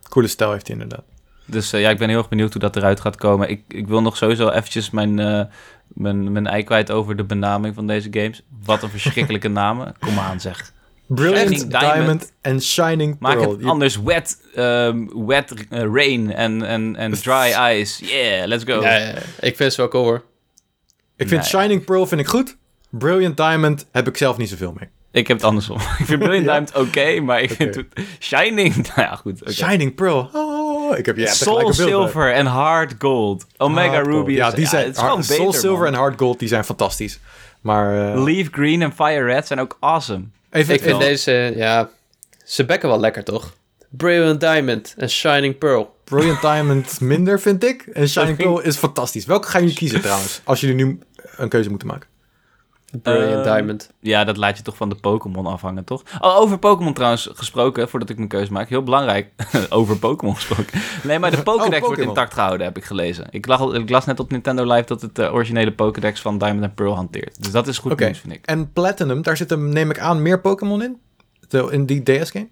[0.09, 1.05] Coole stijl heeft hij inderdaad.
[1.45, 3.49] Dus eh, ja, ik ben heel erg benieuwd hoe dat eruit gaat komen.
[3.49, 5.41] Ik, ik wil nog sowieso eventjes mijn, eh,
[5.87, 8.41] mijn, mijn ei kwijt over de benaming van deze games.
[8.65, 9.95] Wat een verschrikkelijke namen.
[9.99, 10.71] Kom aan zeg.
[11.07, 12.31] Brilliant Diamond, Diamond.
[12.41, 13.51] en Shining Maak Pearl.
[13.51, 18.05] het Je- anders wet, ehm, wet rain en, en, en dry ice.
[18.05, 18.81] Yeah, let's go.
[18.81, 20.23] Ja, ja, ik vind ze wel cool hoor.
[21.21, 21.49] Ik vind Nee.
[21.61, 22.57] Shining Pearl vind ik goed.
[22.89, 24.89] Brilliant Diamond heb ik zelf niet zoveel mee.
[25.11, 25.77] Ik heb het andersom.
[25.99, 26.51] ik vind Brilliant Ja.
[26.51, 27.83] Diamond oké, maar ik vind.
[28.19, 29.41] Shining, nou ja, goed.
[29.49, 30.29] Shining Pearl.
[30.33, 31.73] Oh, ik heb ja, Soul bij.
[31.73, 33.45] Silver en Hard Gold.
[33.57, 34.17] Omega Hard Gold.
[34.17, 34.31] Ruby.
[34.31, 36.47] Ja, is- die zijn, het is gewoon Hard- beter, Soul Silver en Hard Gold, die
[36.47, 37.19] zijn fantastisch.
[37.61, 40.23] Maar eh, Leaf Green en Fire Red zijn ook awesome.
[40.49, 41.89] even, Ik vind even- deze, ja,
[42.45, 43.53] ze bekken wel lekker toch?
[43.97, 45.95] Brilliant Diamond en Shining Pearl.
[46.03, 47.81] Brilliant Diamond minder, vind ik.
[47.81, 49.25] En Shining Pearl is fantastisch.
[49.25, 50.41] Welke gaan jullie kiezen trouwens?
[50.43, 50.99] Als jullie nu
[51.37, 52.09] een keuze moeten maken.
[53.01, 53.89] Brilliant Ehm, Diamond.
[53.99, 56.03] Ja, dat laat je toch van de Pokémon afhangen, toch?
[56.19, 58.69] Oh, over Pokémon trouwens gesproken, voordat ik mijn keuze maak.
[58.69, 59.27] Heel belangrijk.
[59.69, 60.81] over Pokémon gesproken.
[61.03, 63.27] Nee, maar de Pokédex wordt intact gehouden, heb ik gelezen.
[63.29, 66.63] Ik, lag, ik las net op Nintendo Live dat het de originele Pokédex van Diamond
[66.63, 67.43] and Pearl hanteert.
[67.43, 68.45] Dus dat is goed nieuws, vind ik.
[68.45, 70.97] En Platinum, daar zitten, neem ik aan, meer Pokémon in?
[71.47, 72.47] De- In die DS-game?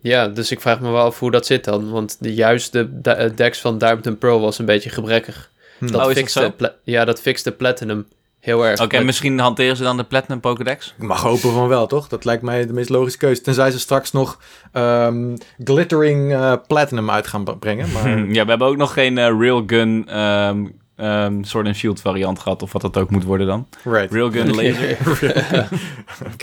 [0.00, 1.90] Ja, dus ik vraag me wel af hoe dat zit dan.
[1.90, 5.50] Want de juiste de, eh, dex van Diamond and Pearl was een beetje gebrekkig.
[5.78, 5.86] Hm.
[5.86, 6.52] Dat Oh, is dat fixte zo?
[6.56, 8.06] Pla- ja, dat fixte Platinum
[8.40, 8.80] heel erg.
[8.80, 10.94] Oké, misschien hanteren ze dan de Platinum Pokédex?
[10.98, 12.08] Ik mag hopen van wel, toch?
[12.08, 13.40] Dat lijkt mij de meest logische keuze.
[13.40, 14.38] Tenzij ze straks nog
[14.72, 17.92] ehm, Glittering eh, Platinum uit gaan brengen.
[17.92, 20.64] Maar Ja, we hebben ook nog geen eh, Railgun ehm
[20.98, 23.68] ehm, Sword and Shield variant gehad, of wat dat ook moet worden dan.
[23.84, 24.12] right.
[24.12, 24.96] Railgun laser.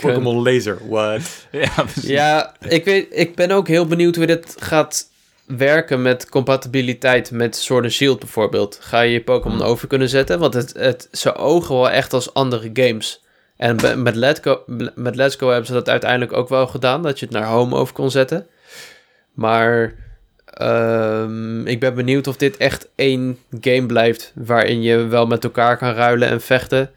[0.02, 1.20] Pokémon Laser, what?
[1.50, 2.02] ja, precies.
[2.10, 5.10] Ja, ik, weet, ik ben ook heel benieuwd hoe dit gaat
[5.46, 8.78] werken met compatibiliteit met Sword and Shield bijvoorbeeld.
[8.80, 9.66] Ga je je Pokémon Hmm.
[9.66, 10.38] over kunnen zetten?
[10.38, 13.24] Want het, het, ze ogen wel echt als andere games.
[13.56, 14.62] En met Let's, Go,
[14.94, 17.76] met Let's Go hebben ze dat uiteindelijk ook wel gedaan, dat je het naar home
[17.76, 18.46] over kon zetten.
[19.34, 19.94] Maar
[20.56, 25.76] ehm, ik ben benieuwd of dit echt één game blijft, waarin je wel met elkaar
[25.76, 26.90] kan ruilen en vechten.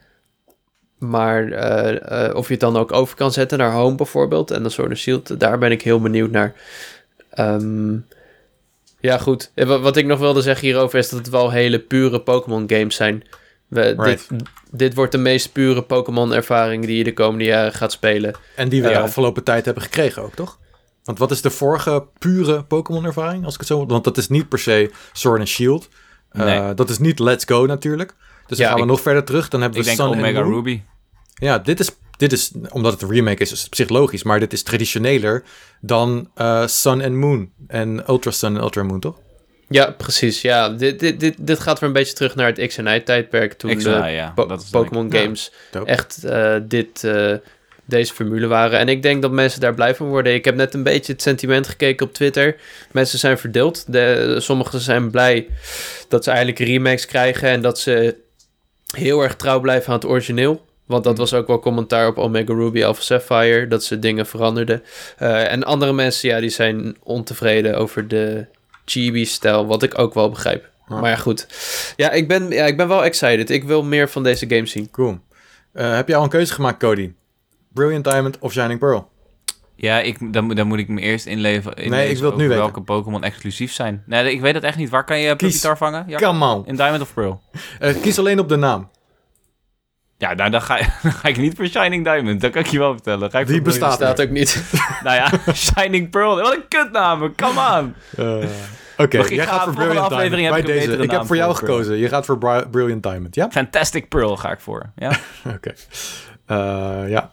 [0.98, 4.50] Maar eh, eh, of je het dan ook over kan zetten naar home bijvoorbeeld.
[4.50, 6.54] En dan Sword and Shield, daar ben ik heel benieuwd naar.
[7.30, 7.96] Ehm,
[9.00, 9.50] ja, goed.
[9.54, 12.64] Eh, wa- Wat ik nog wilde zeggen hierover is dat het wel hele pure Pokémon
[12.66, 13.24] games zijn.
[13.68, 14.04] We, Right.
[14.04, 14.26] dit,
[14.70, 18.34] dit wordt de meest pure Pokémon ervaring die je de komende jaren gaat spelen.
[18.54, 18.94] En die we Ja.
[18.98, 20.58] de afgelopen tijd hebben gekregen ook, toch?
[21.10, 23.86] Want wat is de vorige pure Pokémon ervaring, als ik het zo...
[23.86, 25.88] Want dat is niet per se Sword and Shield.
[26.30, 26.74] Eh, Nee.
[26.74, 28.14] Dat is niet Let's Go natuurlijk.
[28.46, 29.48] Dus dan Ja, gaan we ik- nog verder terug.
[29.48, 30.56] Dan hebben Ik we denk Sun Omega and Moon.
[30.56, 30.82] Ruby.
[31.34, 34.22] Ja, dit is, dit is, omdat het een remake is, is het op zich logisch.
[34.22, 35.42] Maar dit is traditioneler
[35.80, 39.16] dan eh, Sun and Moon en Ultra Sun en Ultra Moon, toch?
[39.68, 40.40] Ja, precies.
[40.40, 43.00] Ja, dit, dit, dit, dit gaat weer een beetje terug naar het X en Y
[43.00, 45.10] tijdperk toen X de ja, Po- Pokémon.
[45.10, 45.20] Ja.
[45.20, 45.52] games
[45.84, 47.34] echt eh, dit, eh,
[47.90, 48.78] deze formule waren.
[48.78, 50.34] En ik denk dat mensen daar blij van worden.
[50.34, 52.56] Ik heb net een beetje het sentiment gekeken op Twitter.
[52.92, 53.92] Mensen zijn verdeeld.
[53.92, 55.48] De, sommigen zijn blij
[56.08, 58.16] dat ze eigenlijk remakes krijgen en dat ze
[58.96, 60.68] heel erg trouw blijven aan het origineel.
[60.86, 64.82] Want dat was ook wel commentaar op Omega Ruby Alpha Sapphire, dat ze dingen veranderden.
[65.16, 68.46] Eh, en andere mensen, ja, die zijn ontevreden over de
[68.84, 70.68] chibi-stijl, wat ik ook wel begrijp.
[70.86, 71.46] Maar ja, goed.
[71.96, 73.50] Ja ik, ben, ja, ik ben wel excited.
[73.50, 74.90] Ik wil meer van deze game zien.
[74.90, 75.18] Cool.
[75.72, 77.12] Eh, heb jij al een keuze gemaakt, Cody?
[77.72, 79.08] Brilliant Diamond of Shining Pearl?
[79.74, 81.74] Ja, ik, dan, moet- dan moet ik me eerst inleven.
[81.74, 82.62] inlezen ik wil het nu weten.
[82.62, 84.02] welke Pokémon exclusief zijn.
[84.06, 84.90] Nee, ik weet het echt niet.
[84.90, 86.04] Waar kan je Pupitar vangen?
[86.06, 86.66] Ja, Come on.
[86.66, 87.42] in Diamond of Pearl?
[87.78, 88.90] Eh, kies alleen op de naam.
[90.18, 92.40] Ja, nou, dan ga, dan ga ik niet voor Shining Diamond.
[92.40, 93.20] Dat kan ik je wel vertellen.
[93.20, 94.62] Dan Ga ik Die voor bestaat Staat ook niet.
[95.04, 96.36] Nou ja, Shining Pearl.
[96.40, 97.34] Wat een kutnaam.
[97.34, 97.94] Come on.
[98.16, 98.48] Eh,
[98.96, 100.50] Oké, ik jij gaat voor volgende Brilliant Diamond.
[100.50, 100.92] Bij ik deze.
[101.02, 101.76] Ik heb voor jou voor Pearl.
[101.78, 101.96] gekozen.
[101.96, 103.50] Je gaat voor Bri- Brilliant Diamond, ja?
[103.50, 104.92] Fantastic Pearl ga ik voor.
[104.96, 105.10] Ja?
[105.54, 105.72] Oké.
[106.46, 106.56] Eh,
[107.08, 107.30] ja.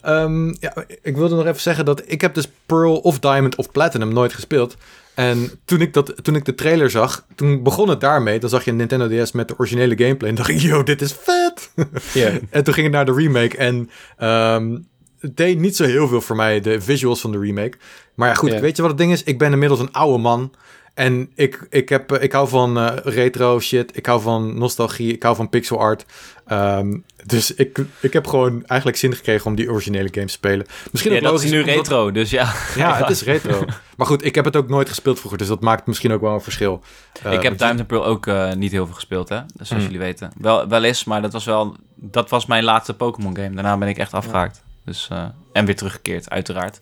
[0.00, 0.84] Ehm, ja.
[1.02, 4.32] Ik wilde nog even zeggen dat ik heb dus Pearl of Diamond of Platinum nooit
[4.32, 4.76] gespeeld.
[5.14, 8.38] En toen ik, dat, toen ik de trailer zag, toen begon het daarmee.
[8.38, 10.30] Dan zag je een Nintendo DS met de originele gameplay.
[10.30, 11.70] En dacht ik, yo, dit is vet!
[12.12, 12.30] Ja.
[12.50, 13.56] En toen ging het naar de remake.
[13.56, 14.78] En ehm,
[15.20, 17.78] het deed niet zo heel veel voor mij, de visuals van de remake.
[18.14, 19.22] Maar ja, goed, weet je wat het ding is?
[19.22, 20.52] Ik ben inmiddels een oude man.
[21.00, 23.96] En ik, ik, heb, eh, ik hou van eh, retro shit.
[23.96, 25.12] Ik hou van nostalgie.
[25.12, 26.04] Ik hou van pixel art.
[26.46, 30.66] Ehm, dus ik, ik heb gewoon eigenlijk zin gekregen om die originele games te spelen.
[30.90, 32.52] Misschien ja, ook dat is nu omdat- retro, dus ja.
[32.76, 33.64] Ja, het is retro.
[33.96, 35.38] maar goed, ik heb het ook nooit gespeeld vroeger.
[35.38, 36.82] Dus dat maakt misschien ook wel een verschil.
[37.22, 39.40] Eh, ik heb Diamond and Pearl ook eh, niet heel veel gespeeld, hè.
[39.54, 39.90] Dus zoals Mm.
[39.90, 40.32] jullie weten.
[40.38, 41.76] Wel, wel eens, maar dat was wel...
[41.94, 43.54] Dat was mijn laatste Pokémon game.
[43.54, 44.62] Daarna ben ik echt afgehaakt.
[44.84, 46.80] Dus, eh, en weer teruggekeerd, uiteraard.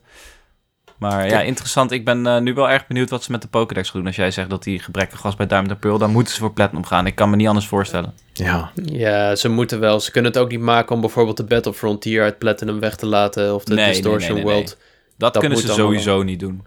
[0.98, 1.90] Maar ja, interessant.
[1.92, 4.06] Ik ben eh, nu wel erg benieuwd wat ze met de Pokédex gaan doen.
[4.08, 5.98] Als jij zegt dat die gebrekkig was bij Diamond and Pearl...
[5.98, 7.06] dan moeten ze voor Platinum gaan.
[7.06, 8.14] Ik kan me niet anders voorstellen.
[8.32, 10.00] Ja, ja, ze moeten wel.
[10.00, 13.06] Ze kunnen het ook niet maken om bijvoorbeeld de Battle Frontier uit Platinum weg te
[13.06, 13.54] laten.
[13.54, 14.52] Of de Nee, Distortion nee, nee, nee.
[14.54, 14.76] World.
[15.16, 16.62] Dat, Dat kunnen ze sowieso niet doen.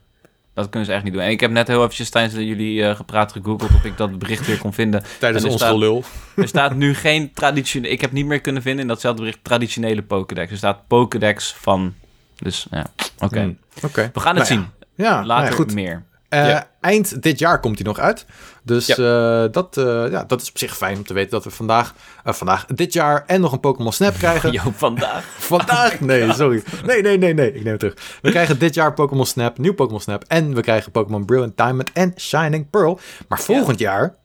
[0.54, 1.22] Dat kunnen ze echt niet doen.
[1.22, 3.74] En ik heb net heel eventjes tijdens jullie eh, gepraat gegoogeld...
[3.76, 5.04] of ik dat bericht weer kon vinden.
[5.20, 6.04] tijdens En ons staat- gelul.
[6.36, 7.94] Er staat nu geen traditionele...
[7.94, 10.52] Ik heb niet meer kunnen vinden in datzelfde bericht traditionele Pokédex.
[10.52, 11.94] Er staat Pokédex van...
[12.42, 12.86] Dus ja,
[13.20, 13.40] oké.
[13.40, 14.10] Hmm, Oké.
[14.14, 14.70] We gaan het Nou zien.
[14.96, 15.74] Ja, nou Later ja, goed.
[15.74, 16.04] meer.
[16.30, 16.70] Eh, Ja.
[16.82, 18.26] Eind dit jaar komt hij nog uit.
[18.64, 18.96] Dus Ja.
[18.96, 21.94] eh, dat, eh, ja, dat is op zich fijn om te weten dat we vandaag,
[22.24, 24.52] eh, vandaag dit jaar en nog een Pokémon Snap krijgen.
[24.62, 25.26] Jo, vandaag.
[25.38, 26.00] Vandaag?
[26.00, 26.64] Nee, sorry.
[26.86, 27.48] Nee, nee, nee, nee.
[27.54, 27.96] Ik neem het terug.
[28.22, 30.24] We krijgen dit jaar Pokémon Snap, nieuw Pokémon Snap.
[30.28, 33.00] En we krijgen Pokémon Brilliant Diamond en Shining Pearl.
[33.28, 34.16] Maar volgend jaar,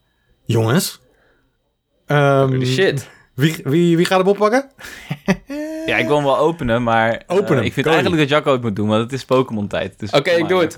[0.45, 1.01] jongens.
[2.07, 3.09] ehm, Holy shit.
[3.37, 4.71] Wie, wie, wie gaat hem oppakken?
[5.87, 7.11] Ja, ik wil hem wel openen, maar...
[7.13, 9.69] eh, Open hem, ik vind eigenlijk dat Jacco het moet doen, want het is Pokémon
[9.69, 9.99] tijd.
[9.99, 10.77] Dus Oké, ik doe het.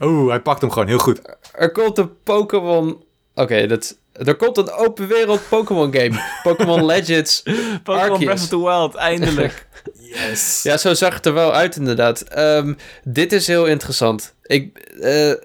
[0.00, 1.20] Oeh, hij pakt hem gewoon heel goed.
[1.52, 3.04] Er komt een Pokémon...
[3.34, 3.98] Oké, dat...
[4.12, 6.20] Er komt een open wereld Pokémon game.
[6.42, 7.42] Pokémon Legends.
[7.82, 8.18] Pokémon Arceus.
[8.24, 9.66] Breath of the Wild, eindelijk.
[9.98, 10.62] Yes.
[10.62, 12.20] Ja, zo zag het er wel uit inderdaad.
[12.20, 14.34] Ehm, dit is heel interessant.
[14.42, 15.36] Ik, eh, eh,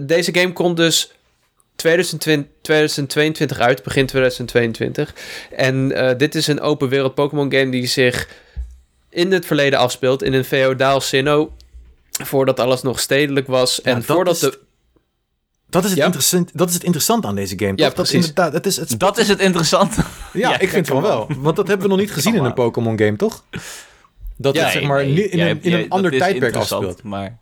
[0.00, 1.12] deze game komt dus
[1.80, 5.14] 2020, 2022 uit, begin 2022.
[5.50, 8.28] En eh, dit is een open wereld Pokémon game die zich
[9.10, 10.22] in het verleden afspeelt.
[10.22, 11.50] In een feodaal Sinnoh.
[12.10, 13.80] Voordat alles nog stedelijk was.
[13.82, 14.58] Ja, en dat voordat is de...
[15.68, 16.04] Dat is, het Ja.
[16.04, 17.72] interessant, dat is het interessant aan deze game.
[17.76, 17.84] Ja?
[17.88, 20.00] Dat het is, het Dat is het interessante.
[20.32, 21.30] Ja, Ja, ik vind van come wel.
[21.38, 23.44] Want dat hebben we nog niet gezien in een Pokémon game, toch?
[24.36, 27.02] Dat Ja, het zeg maar in in een ander tijdperk interessant, afspeelt.
[27.10, 27.38] Maar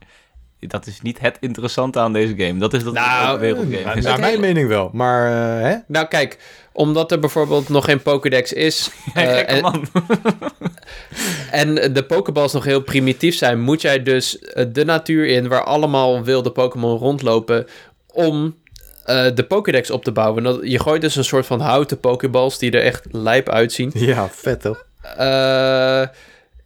[0.60, 2.58] dat is niet het interessante aan deze game.
[2.58, 4.04] Dat is dat het Nou, een open wereldgame Naar is.
[4.04, 4.90] naar mijn mening wel.
[4.92, 5.76] Maar eh, hè?
[5.86, 6.38] Nou kijk,
[6.72, 8.90] omdat er bijvoorbeeld nog geen Pokédex is...
[9.14, 9.86] Eh, en, man.
[11.50, 15.64] En de Pokéballs nog heel primitief zijn, moet jij dus eh, de natuur in waar
[15.64, 17.66] allemaal wilde Pokémon rondlopen
[18.06, 18.54] om
[19.04, 20.42] eh, de Pokédex op te bouwen.
[20.42, 23.90] Dat, je gooit dus een soort van houten Pokéballs die er echt lijp uitzien.
[23.94, 24.84] Ja, vet toch?
[25.16, 26.02] Eh,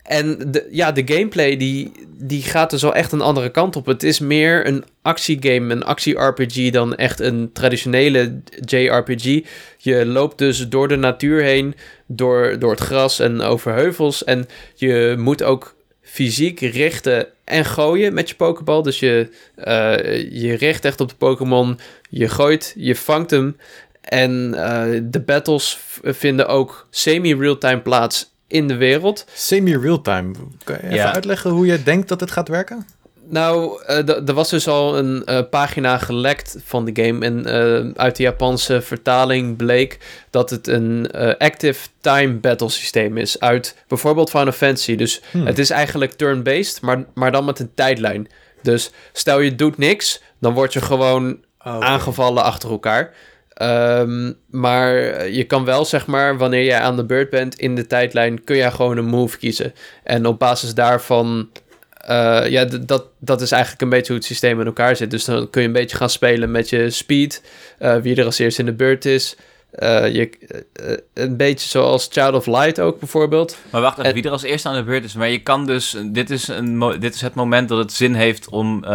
[0.02, 3.86] en de, ja, de gameplay die, die gaat dus wel echt een andere kant op.
[3.86, 9.40] Het is meer een actiegame, een actie-RPG dan echt een traditionele JRPG.
[9.78, 11.74] Je loopt dus door de natuur heen,
[12.06, 14.24] door, door het gras en over heuvels.
[14.24, 18.82] En je moet ook fysiek richten en gooien met je Pokéball.
[18.82, 21.78] Dus je, eh, je richt echt op de Pokémon,
[22.10, 23.56] je gooit, je vangt hem.
[24.00, 29.24] En eh, de battles vinden ook semi-real-time plaats in de wereld.
[29.32, 30.32] Semi-real-time.
[30.64, 31.12] Kan je even Ja.
[31.14, 32.86] uitleggen hoe je denkt dat het gaat werken?
[33.28, 37.24] Nou, eh, er was dus al een eh, pagina gelekt van de game.
[37.24, 39.98] En eh, uit de Japanse vertaling bleek
[40.30, 43.40] dat het een active time battle systeem is.
[43.40, 44.96] Uit bijvoorbeeld Final Fantasy.
[44.96, 45.46] Dus Hmm.
[45.46, 48.28] het is eigenlijk turn-based, maar, maar dan met een tijdlijn.
[48.62, 53.14] Dus stel je doet niks, dan word je gewoon Oh, aangevallen achter elkaar.
[53.54, 54.94] Ehm, maar
[55.28, 58.56] je kan wel, zeg maar, wanneer jij aan de beurt bent in de tijdlijn, kun
[58.56, 59.74] jij gewoon een move kiezen.
[60.04, 61.50] En op basis daarvan,
[61.96, 65.10] eh, ja, dat, dat is eigenlijk een beetje hoe het systeem in elkaar zit.
[65.10, 67.42] Dus dan kun je een beetje gaan spelen met je speed,
[67.78, 69.36] eh, wie er als eerste in de beurt is.
[69.72, 70.30] Eh, je,
[70.72, 73.56] eh, een beetje zoals Child of Light ook bijvoorbeeld.
[73.70, 75.14] Maar wacht even, En- wie er als eerste aan de beurt is.
[75.14, 78.48] Maar je kan dus, dit is, een, dit is het moment dat het zin heeft
[78.48, 78.90] om eh,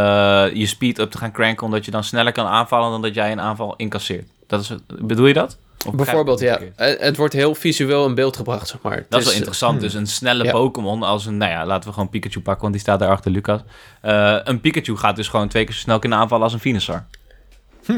[0.54, 3.32] je speed up te gaan cranken, omdat je dan sneller kan aanvallen dan dat jij
[3.32, 4.28] een aanval incasseert.
[4.48, 5.58] Dat is, bedoel je dat?
[5.88, 6.60] Of bijvoorbeeld, ja.
[6.76, 8.96] Eh, Het wordt heel visueel in beeld gebracht, zeg maar.
[8.96, 9.82] Het Dat is wel interessant.
[9.82, 10.52] Dus een snelle Ja.
[10.52, 13.32] Pokémon als een, nou ja, laten we gewoon Pikachu pakken, want die staat daar achter
[13.32, 13.60] Lucas.
[14.02, 17.06] Eh, een Pikachu gaat dus gewoon twee keer zo snel kunnen aanvallen als een Venusaur.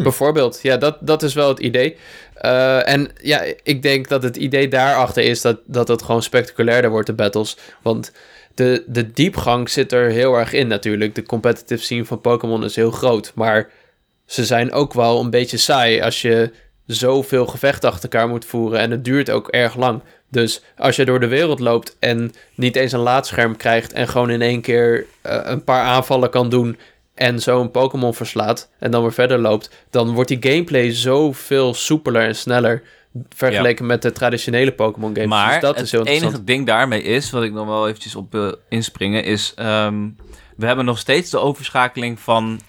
[0.03, 1.97] Bijvoorbeeld, ja, dat, dat is wel het idee.
[2.33, 6.89] Eh, en ja, ik denk dat het idee daarachter is dat, dat het gewoon spectaculairder
[6.89, 7.57] wordt, de battles.
[7.81, 8.11] Want
[8.55, 11.15] de, de diepgang zit er heel erg in natuurlijk.
[11.15, 13.31] De competitive scene van Pokémon is heel groot.
[13.35, 13.69] Maar
[14.25, 16.51] ze zijn ook wel een beetje saai als je
[16.85, 18.79] zoveel gevechten achter elkaar moet voeren.
[18.79, 20.01] En het duurt ook erg lang.
[20.29, 23.93] Dus als je door de wereld loopt en niet eens een laadscherm krijgt...
[23.93, 26.77] en gewoon in één keer eh, een paar aanvallen kan doen
[27.19, 31.73] en zo een Pokémon verslaat en dan weer verder loopt, dan wordt die gameplay zoveel
[31.73, 32.83] soepeler en sneller
[33.29, 35.29] vergeleken met de traditionele Pokémon games.
[35.29, 38.15] Maar dus dat het is heel enige ding daarmee is, wat ik nog wel eventjes
[38.15, 39.53] op eh, inspringen, is...
[39.55, 40.07] ehm,
[40.55, 42.59] we hebben nog steeds de overschakeling van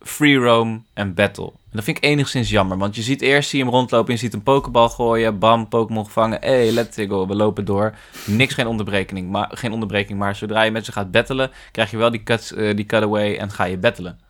[0.00, 1.52] free roam en battle.
[1.76, 4.34] Dat vind ik enigszins jammer, want je ziet eerst zie je hem rondlopen, je ziet
[4.34, 7.94] een pokebal gooien, bam, Pokémon gevangen, hey, let's go, we lopen door.
[8.26, 11.96] Niks, geen onderbreking, maar, geen onderbreking, maar zodra je met ze gaat battelen, krijg je
[11.96, 14.20] wel die, cut, eh, die cutaway en ga je battelen.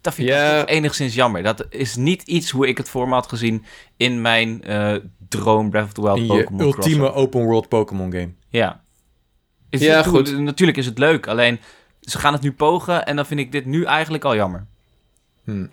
[0.00, 1.42] Dat vind ik enigszins jammer.
[1.42, 3.64] Dat is niet iets hoe ik het voor me had gezien
[3.96, 4.94] in mijn eh,
[5.28, 8.32] droom Breath of the Wild Pokémon ultieme open world Pokémon game.
[8.48, 8.82] Ja.
[9.70, 10.38] Is Ja, goed.
[10.38, 11.60] Natuurlijk is het leuk, alleen
[12.00, 14.66] ze gaan het nu pogen en dan vind ik dit nu eigenlijk al jammer.
[15.44, 15.66] Hm.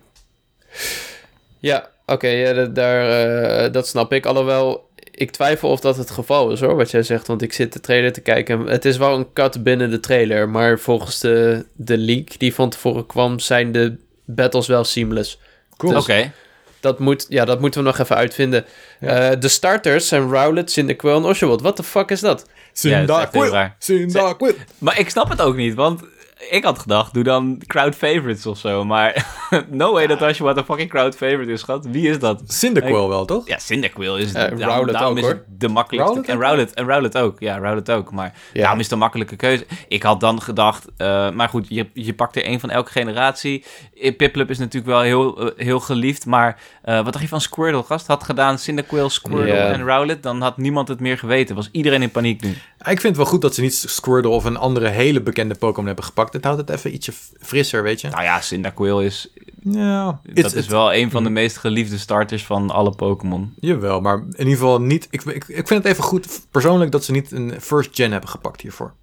[1.62, 4.26] Ja, oké, ja, dat, daar, eh, dat snap ik.
[4.26, 7.28] Alhoewel, ik twijfel of dat het geval is hoor, wat jij zegt.
[7.28, 8.60] Want ik zit de trailer te kijken.
[8.67, 10.50] Het is wel een cut binnen de trailer.
[10.50, 13.95] Maar volgens de, de leak die van tevoren kwam, zijn de
[14.26, 15.39] battles wel seamless.
[15.78, 15.97] Cool.
[15.97, 16.32] Oké.
[16.80, 18.65] Dat, moet, ja, dat moeten we nog even uitvinden.
[19.00, 19.32] Ja.
[19.32, 21.62] Eh, de starters zijn Rowlet, Cyndaquil en Oshawott.
[21.62, 22.45] What the fuck is dat?
[22.47, 23.47] Ja, Cyndaquil.
[23.47, 23.76] raar.
[23.80, 24.54] Cyndaquil.
[24.78, 26.02] Maar ik snap het ook niet, want
[26.49, 28.86] ik had gedacht, doe dan crowd favorites of zo.
[28.86, 29.25] Maar
[29.69, 31.86] no way dat als je wat een fucking crowd favorite is, schat.
[31.86, 32.41] Wie is dat?
[32.45, 33.47] Cyndaquil wel, toch?
[33.47, 35.43] Ja, Cyndaquil is, Eh, daarom, Rowlet daarom ook, is hoor.
[35.58, 36.15] de makkelijkste.
[36.15, 36.39] Rowlet en?
[36.47, 37.39] Rowlet, en Rowlet ook.
[37.39, 38.12] Ja, Rowlet ook.
[38.12, 38.62] Maar Ja.
[38.62, 39.65] daarom is een makkelijke keuze.
[39.88, 43.63] Ik had dan gedacht, eh, maar goed, je, je pakt er één van elke generatie.
[44.01, 46.25] Eh, Piplup is natuurlijk wel heel, heel geliefd.
[46.25, 48.08] Maar eh, wat dacht je van Squirtle, gast?
[48.08, 51.56] Had gedaan Cyndaquil, Squirtle en Rowlet, dan had niemand het meer geweten.
[51.56, 52.49] Was iedereen in paniek nu.
[52.49, 55.86] Ik vind het wel goed dat ze niet Squirtle of een andere hele bekende Pokémon
[55.86, 56.31] hebben gepakt.
[56.34, 58.10] Het houdt het even ietsje frisser, weet je.
[58.10, 59.30] Nou ja, Cyndaquil is,
[59.63, 63.54] Ja, dat is wel een van de meest geliefde starters van alle Pokémon.
[63.60, 65.08] Jawel, maar in ieder geval niet...
[65.10, 68.30] Ik, ik, ik vind het even goed persoonlijk dat ze niet een first gen hebben
[68.30, 68.94] gepakt hiervoor.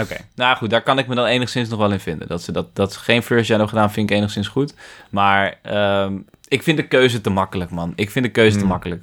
[0.00, 2.28] Oké, nou goed, daar kan ik me dan enigszins nog wel in vinden.
[2.28, 4.74] Dat ze, dat, dat ze geen first gen hebben gedaan, vind ik enigszins goed.
[5.10, 7.92] Maar ehm, ik vind de keuze te makkelijk, man.
[7.96, 8.68] Ik vind de keuze te Hmm.
[8.68, 9.02] makkelijk.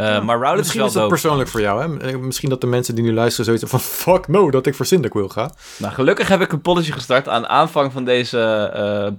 [0.00, 1.14] Eh, maar Rowlet is Misschien wel is dat dope.
[1.14, 2.08] persoonlijk voor jou, hè?
[2.10, 3.80] Eh, Misschien dat de mensen die nu luisteren zoiets van...
[3.80, 5.50] Fuck no, dat ik voor Cyndaquil ga.
[5.78, 8.40] Nou, gelukkig heb ik een polletje gestart aan aanvang van deze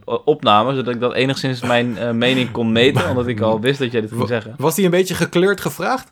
[0.06, 3.92] eh, opname, zodat ik dat enigszins mijn mening kon meten, omdat ik al wist dat
[3.92, 4.54] jij dit ging zeggen.
[4.58, 6.12] Was die een beetje gekleurd gevraagd?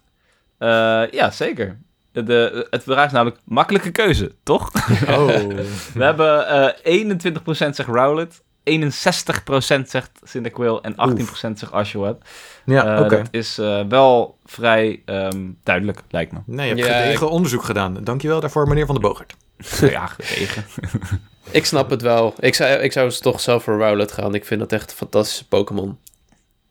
[0.57, 1.79] Eh, ja, zeker.
[2.11, 4.71] De, het vraag is namelijk makkelijke keuze, toch?
[5.07, 5.27] Oh.
[5.93, 6.47] We hebben
[6.83, 12.23] eh 21% zegt Rowlet, 61% zegt Cyndaquil en 18% zegt Oshawott.
[12.65, 13.17] ja, oké.
[13.17, 16.39] Dat is eh, wel vrij ehm, duidelijk, lijkt me.
[16.45, 17.97] Nee, je hebt Ja, gedegen onderzoek gedaan.
[18.03, 19.35] Dankjewel daarvoor, meneer Van der Bogert.
[19.95, 20.65] ja, geregen.
[21.51, 22.33] Ik snap het wel.
[22.39, 24.35] Ik zou, ik zou toch zelf voor Rowlet gaan.
[24.35, 25.97] Ik vind dat echt een fantastische Pokémon.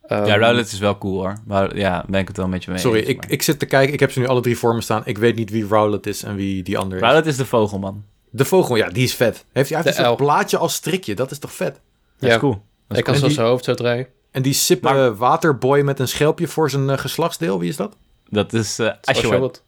[0.07, 1.33] Ehm, ja, Rowlet is wel cool hoor.
[1.45, 3.59] Maar ja, ben ik het wel met je mee Sorry, eens, ik, maar- ik zit
[3.59, 3.93] te kijken.
[3.93, 5.01] Ik heb ze nu alle drie voor me staan.
[5.05, 7.03] Ik weet niet wie Rowlet is en wie die ander is.
[7.03, 8.03] Rowlet is de vogelman.
[8.29, 9.45] De vogel, ja, die is vet.
[9.51, 11.15] Heeft hij heeft De dus een plaatje als strikje.
[11.15, 11.79] Dat is toch vet?
[12.19, 12.35] Dat Ja.
[12.35, 12.51] is cool.
[12.53, 14.07] Dat is Ik kan zo zijn hoofd zo draaien.
[14.31, 17.97] En die sippe Maar- waterboy met een schelpje voor zijn eh, geslachtsdeel, wie is dat?
[18.29, 18.93] Dat is eh.
[19.03, 19.63] Oshawott.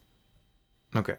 [0.98, 1.18] Oké.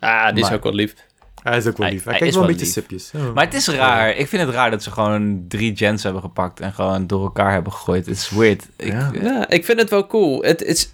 [0.00, 0.94] Ah, die is ook wel lief.
[1.42, 2.04] Hij is ook wel lief.
[2.04, 2.74] Hij, hij kijkt is wel een beetje lief.
[2.74, 3.10] sipjes.
[3.16, 3.34] Oh.
[3.34, 4.10] Maar het is raar.
[4.16, 7.52] Ik vind het raar dat ze gewoon drie gens hebben gepakt en gewoon door elkaar
[7.52, 8.06] hebben gegooid.
[8.06, 8.68] Het is weird.
[8.76, 9.10] Ik, Ja.
[9.22, 10.42] Ja, ik vind het wel cool.
[10.42, 10.92] Het is,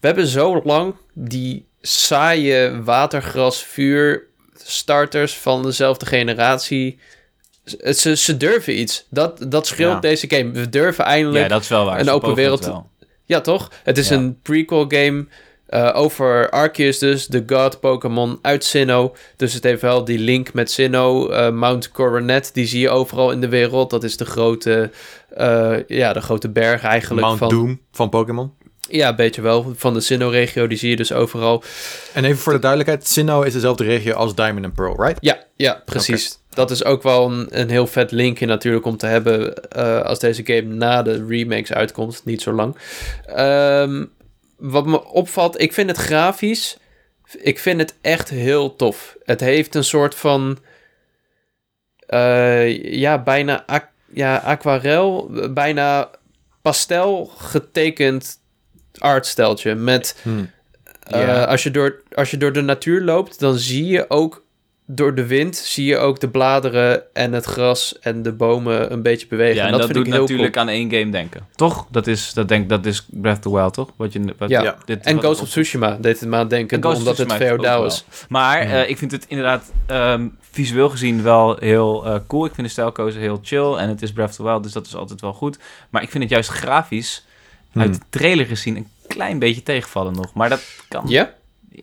[0.00, 4.22] we hebben zo lang die saaie watergras vuur
[4.54, 6.98] starters van dezelfde generatie.
[7.64, 9.06] Ze, ze, durven iets.
[9.10, 10.00] Dat, dat scheelt Ja.
[10.00, 10.50] deze game.
[10.50, 11.42] We durven eindelijk.
[11.42, 11.98] ja, dat is wel waar.
[11.98, 12.70] een Ze open wereld-.
[13.24, 13.70] Ja, toch?
[13.84, 14.16] Het is Ja.
[14.16, 15.26] een prequel game
[15.66, 19.14] eh, over Arceus dus, de god Pokémon uit Sinnoh.
[19.36, 21.36] Dus het heeft wel die link met Sinnoh.
[21.36, 23.90] Eh, Mount Coronet, die zie je overal in de wereld.
[23.90, 24.90] Dat is de grote,
[25.36, 27.20] eh, ja, de grote berg eigenlijk.
[27.26, 28.52] Mount van, Doom van Pokémon.
[28.88, 29.72] Ja, een beetje wel.
[29.76, 31.62] Van de Sinnoh-regio, die zie je dus overal.
[32.12, 35.18] En even voor de duidelijkheid, Sinnoh is dezelfde regio als Diamond and Pearl, right?
[35.20, 36.38] Ja, ja, precies.
[36.50, 40.18] Dat is ook wel een, een heel vet linkje natuurlijk om te hebben eh, als
[40.18, 42.24] deze game na de remakes uitkomt.
[42.24, 42.76] Niet zo lang.
[43.26, 44.04] Ehm,
[44.56, 46.78] wat me opvalt, ik vind het grafisch,
[47.38, 49.16] ik vind het echt heel tof.
[49.24, 50.58] Het heeft een soort van,
[52.06, 53.64] eh, ja, bijna
[54.12, 56.10] ja, aquarel, bijna
[56.62, 58.38] pastel getekend
[58.98, 59.74] artsteltje.
[59.74, 60.50] Met, Hmm.
[61.00, 64.44] eh, als, je door, als je door de natuur loopt, dan zie je ook
[64.92, 69.02] door de wind, zie je ook de bladeren en het gras en de bomen een
[69.02, 69.54] beetje bewegen.
[69.54, 70.64] Ja, en en dat, dat, vind doet ik natuurlijk cool.
[70.64, 71.46] aan één game denken.
[71.56, 71.86] Toch?
[71.90, 73.90] Dat is, dat denk, dat is Breath of the Wild, toch?
[73.96, 74.62] Wat je, wat, Ja.
[74.62, 74.76] Ja.
[74.84, 78.04] dit- En wat- Ghost of Tsushima deed het me aan denken, omdat het feodaal is.
[78.28, 78.82] Maar Ja.
[78.82, 82.44] eh, ik vind het inderdaad ehm, visueel gezien wel heel eh, cool.
[82.44, 83.74] Ik vind de stijlkoze heel chill.
[83.74, 85.58] En het is Breath of the Wild, dus dat is altijd wel goed.
[85.90, 87.24] Maar ik vind het juist grafisch,
[87.72, 87.82] Hmm.
[87.82, 90.34] uit de trailer gezien, een klein beetje tegenvallen nog.
[90.34, 91.04] Maar dat kan...
[91.08, 91.32] Ja?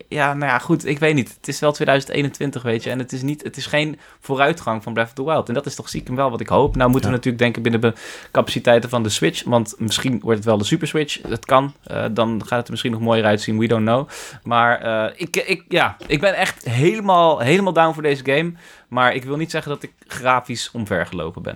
[0.08, 1.34] Ja, nou ja, goed, ik weet niet.
[1.38, 2.90] Het is wel 2021, weet je.
[2.90, 5.48] En het is, niet, het is geen vooruitgang van Breath of the Wild.
[5.48, 6.76] En dat is toch stiekem wel wat ik hoop.
[6.76, 7.94] Nou moeten we natuurlijk denken binnen de
[8.32, 9.44] capaciteiten van de Switch.
[9.44, 11.22] Want misschien wordt het wel de Super Switch.
[11.22, 11.74] Dat kan.
[11.84, 13.58] Eh, dan gaat het er misschien nog mooier uitzien.
[13.58, 14.10] We don't know.
[14.44, 18.54] Maar eh, ik, ik, ja, ik ben echt helemaal, helemaal down voor deze game.
[18.88, 21.56] Maar ik wil niet zeggen dat ik grafisch omvergelopen ben.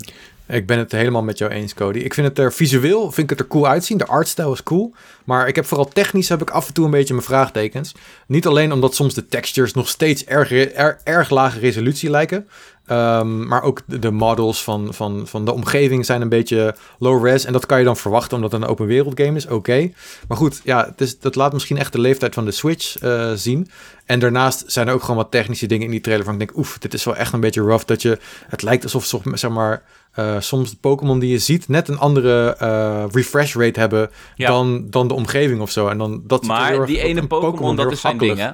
[0.52, 2.00] Ik ben het helemaal met jou eens, Cody.
[2.00, 3.98] Ik vind het er visueel vind ik het er cool uitzien.
[3.98, 4.94] De artstijl is cool.
[5.26, 7.96] Maar ik heb vooral technisch heb ik af en toe een beetje mijn vraagtekens.
[8.28, 12.48] Niet alleen omdat soms de textures nog steeds erg, er- erg lage resolutie lijken.
[12.92, 17.26] Ehm, maar ook de, de models van, van, van de omgeving zijn een beetje low
[17.26, 17.46] res.
[17.46, 19.48] En dat kan je dan verwachten omdat het een open wereld game is.
[19.48, 19.92] Oké.
[20.28, 23.32] Maar goed, ja, het is, dat laat misschien echt de leeftijd van de Switch eh,
[23.36, 23.70] zien.
[24.06, 26.58] En daarnaast zijn er ook gewoon wat technische dingen in die trailer van ik denk,
[26.58, 27.86] oef, dit is wel echt een beetje rough.
[27.86, 31.88] Dat je, het lijkt alsof zeg maar, eh, soms de Pokémon die je ziet net
[31.88, 34.48] een andere eh, refresh rate hebben Ja.
[34.48, 35.88] dan, dan de omgeving of zo.
[35.88, 38.50] En dan, dat Maar die ene Pokémon, dat is zijn ding, hè?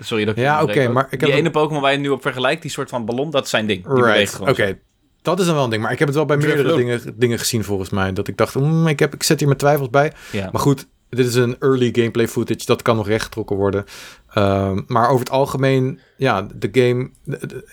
[0.00, 2.08] Sorry dat ik Ja, oké, maar ik heb Die een- ene Pokémon waar je nu
[2.08, 3.94] op vergelijkt, die soort van ballon, dat is zijn ding.
[3.94, 4.78] Die Right, gewoon oké.
[5.22, 5.82] Dat is dan wel een ding.
[5.82, 8.12] Maar ik heb het wel bij meerdere dingen, dingen gezien volgens mij.
[8.12, 10.12] Dat ik dacht, mm, ik, heb, ik zet hier mijn twijfels bij.
[10.32, 10.48] Ja.
[10.52, 12.64] Maar goed, dit is een early gameplay footage.
[12.66, 13.84] Dat kan nog rechtgetrokken worden.
[14.34, 17.10] Ehm, maar over het algemeen, ja, de game...
[17.24, 17.64] de- de-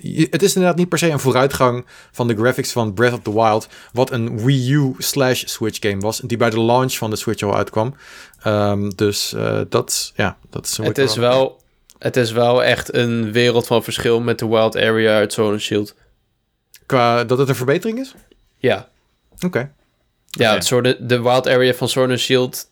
[0.00, 3.20] je- het is inderdaad niet per se een vooruitgang van de graphics van Breath of
[3.22, 3.68] the Wild.
[3.92, 6.18] Wat een Wii U slash Switch game was.
[6.20, 7.94] Die bij de launch van de Switch al uitkwam.
[8.42, 10.76] Ehm, dus eh, dat, ja, dat is...
[10.76, 11.60] Het is, wel,
[11.98, 15.60] het is wel echt een wereld van verschil met de Wild Area uit Sword and
[15.60, 15.94] Shield.
[16.86, 18.14] Qua dat het een verbetering is?
[18.56, 18.88] Ja,
[19.44, 19.72] Oké.
[20.26, 22.70] ja het soort, de Wild Area van Sword and Shield...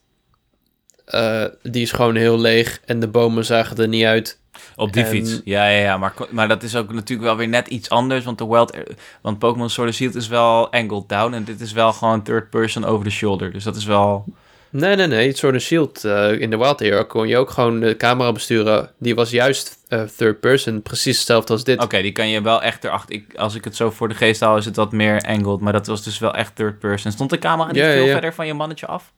[1.05, 4.39] eh, die is gewoon heel leeg en de bomen zagen er niet uit.
[4.75, 5.41] Op die En- fiets.
[5.43, 5.97] Ja, ja, ja.
[5.97, 8.25] Maar, maar dat is ook natuurlijk wel weer net iets anders.
[8.25, 8.77] Want de Wild...
[9.21, 11.33] Want Pokémon Sword and Shield is wel angled down.
[11.33, 13.51] En dit is wel gewoon third person over the shoulder.
[13.51, 14.25] Dus dat is wel...
[14.77, 15.35] Nee, nee, nee.
[15.35, 18.91] Sword and Shield eh, in de Wild Area kon je ook gewoon de camera besturen.
[18.99, 21.81] Die was juist eh, third person, precies hetzelfde als dit.
[21.81, 23.15] Oké, die kan je wel echt erachter...
[23.15, 25.59] Ik, als ik het zo voor de geest haal, is het wat meer angled.
[25.59, 27.11] Maar dat was dus wel echt third person.
[27.11, 28.11] Stond de camera niet Ja, veel ja.
[28.11, 29.13] verder van je mannetje af?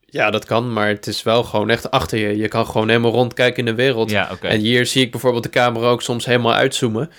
[0.00, 2.36] Ja, dat kan, maar het is wel gewoon echt achter je.
[2.36, 4.10] Je kan gewoon helemaal rondkijken in de wereld.
[4.10, 4.36] Ja.
[4.40, 7.10] En hier zie ik bijvoorbeeld de camera ook soms helemaal uitzoomen.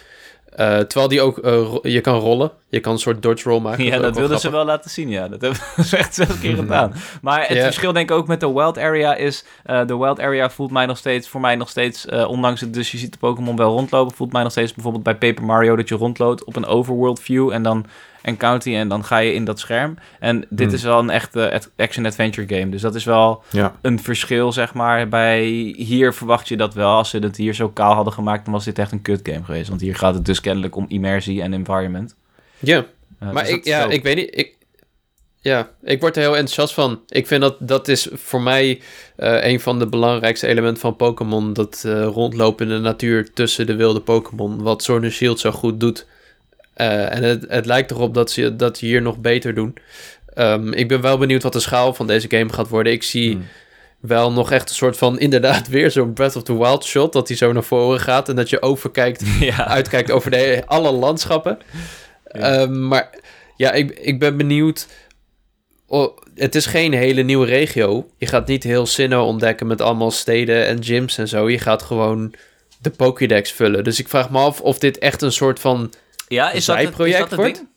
[0.57, 2.51] Eh, terwijl die ook, eh, je kan rollen.
[2.69, 3.83] Je kan een soort dodge roll maken.
[3.83, 5.27] Ja, dat wel wilden ze wel laten zien, ja.
[5.27, 6.93] Dat hebben ze echt zes keer gedaan.
[7.21, 9.45] Maar het verschil denk ik ook met de Wild Area is...
[9.63, 12.05] eh, de Wild Area voelt mij nog steeds, voor mij nog steeds...
[12.05, 14.15] ondanks het dus je ziet de Pokémon wel rondlopen...
[14.15, 15.75] voelt mij nog steeds bijvoorbeeld bij Paper Mario...
[15.75, 17.51] dat je rondloopt op een overworld view...
[17.51, 17.85] en dan
[18.21, 19.97] encounter je en dan ga je in dat scherm.
[20.19, 20.75] En dit Hmm.
[20.75, 22.69] is wel een echte ad- action-adventure game.
[22.71, 23.75] Dus dat is wel Ja.
[23.81, 25.07] een verschil, zeg maar.
[25.07, 25.43] Bij
[25.77, 26.89] hier verwacht je dat wel.
[26.95, 28.43] Als ze het hier zo kaal hadden gemaakt...
[28.45, 29.69] dan was dit echt een kut game geweest.
[29.69, 32.15] Want hier gaat het dus kennelijk om immersie en environment.
[32.59, 32.85] Ja,
[33.19, 34.37] Eh, maar dus dat ik, ja, ik weet niet.
[34.37, 34.55] Ik,
[35.41, 37.01] ja, ik word er heel enthousiast van.
[37.07, 38.81] Ik vind dat dat is voor mij
[39.15, 41.53] eh, een van de belangrijkste elementen van Pokémon.
[41.53, 44.61] Dat eh, rondlopen in de natuur tussen de wilde Pokémon.
[44.61, 46.05] Wat Sword and Shield zo goed doet.
[46.77, 49.75] Eh, en het, het lijkt erop dat ze dat hier nog beter doen.
[50.33, 52.93] Ehm, ik ben wel benieuwd wat de schaal van deze game gaat worden.
[52.93, 53.45] Ik zie Hmm.
[53.99, 57.13] wel nog echt een soort van, inderdaad, weer zo'n Breath of the Wild shot.
[57.13, 59.67] Dat hij zo naar voren gaat en dat je overkijkt ja.
[59.67, 61.57] uitkijkt over de, alle landschappen.
[62.31, 62.39] Ja.
[62.39, 63.09] Ehm, maar
[63.55, 64.87] ja, ik, ik ben benieuwd.
[65.87, 68.09] Oh, het is geen hele nieuwe regio.
[68.17, 71.49] Je gaat niet heel Sinnoh ontdekken met allemaal steden en gyms en zo.
[71.49, 72.33] Je gaat gewoon
[72.81, 73.83] de Pokédex vullen.
[73.83, 75.93] Dus ik vraag me af of dit echt een soort van...
[76.27, 77.55] Ja, is dat het, is dat het wordt?
[77.55, 77.67] ding?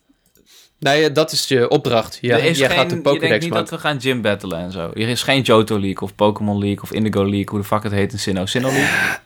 [0.79, 2.17] Nee, dat is je opdracht.
[2.21, 3.69] Ja, er is jij geen, gaat de je denkt Pokédex niet maken.
[3.69, 4.91] dat we gaan gym battlen en zo.
[4.93, 7.91] Er is geen Johto League of Pokémon League of Indigo League, hoe de fuck het
[7.91, 8.45] heet in Sinnoh.
[8.45, 9.19] Sinnoh League?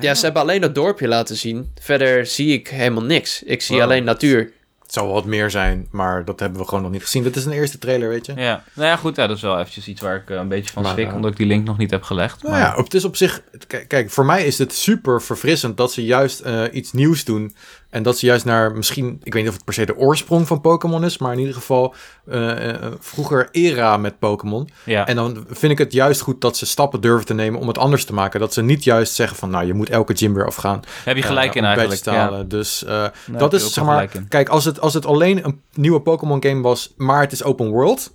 [0.00, 1.72] Ja, ze hebben alleen dat dorpje laten zien.
[1.80, 3.42] Verder zie ik helemaal niks.
[3.42, 3.84] Ik zie Wow.
[3.84, 4.52] alleen natuur.
[4.82, 7.22] Het zou wel wat meer zijn, maar dat hebben we gewoon nog niet gezien.
[7.22, 8.32] Dit is een eerste trailer, weet je.
[8.36, 10.72] Ja, nou ja, goed, ja, dat is wel eventjes iets waar ik eh, een beetje
[10.72, 12.42] van Maar, schrik, eh, omdat ik die link nog niet heb gelegd.
[12.42, 13.42] Nou maar- ja, het is op zich.
[13.88, 17.54] Kijk, voor mij is het super verfrissend dat ze juist eh, iets nieuws doen.
[17.90, 19.20] En dat ze juist naar misschien.
[19.22, 21.18] Ik weet niet of het per se de oorsprong van Pokémon is.
[21.18, 21.94] Maar in ieder geval.
[22.26, 24.68] eh, eh, vroeger era met Pokémon.
[24.84, 25.06] ja.
[25.06, 27.78] En dan vind ik het juist goed dat ze stappen durven te nemen om het
[27.78, 28.40] anders te maken.
[28.40, 29.50] Dat ze niet juist zeggen van.
[29.50, 30.80] Nou, je moet elke gym weer afgaan.
[31.04, 32.04] heb je gelijk in eigenlijk.
[32.04, 32.42] Ja.
[32.42, 32.84] Dus
[33.26, 34.08] dat is zeg maar.
[34.28, 36.94] Kijk, als het, als het alleen een nieuwe Pokémon game was.
[36.96, 38.12] Maar het is open world.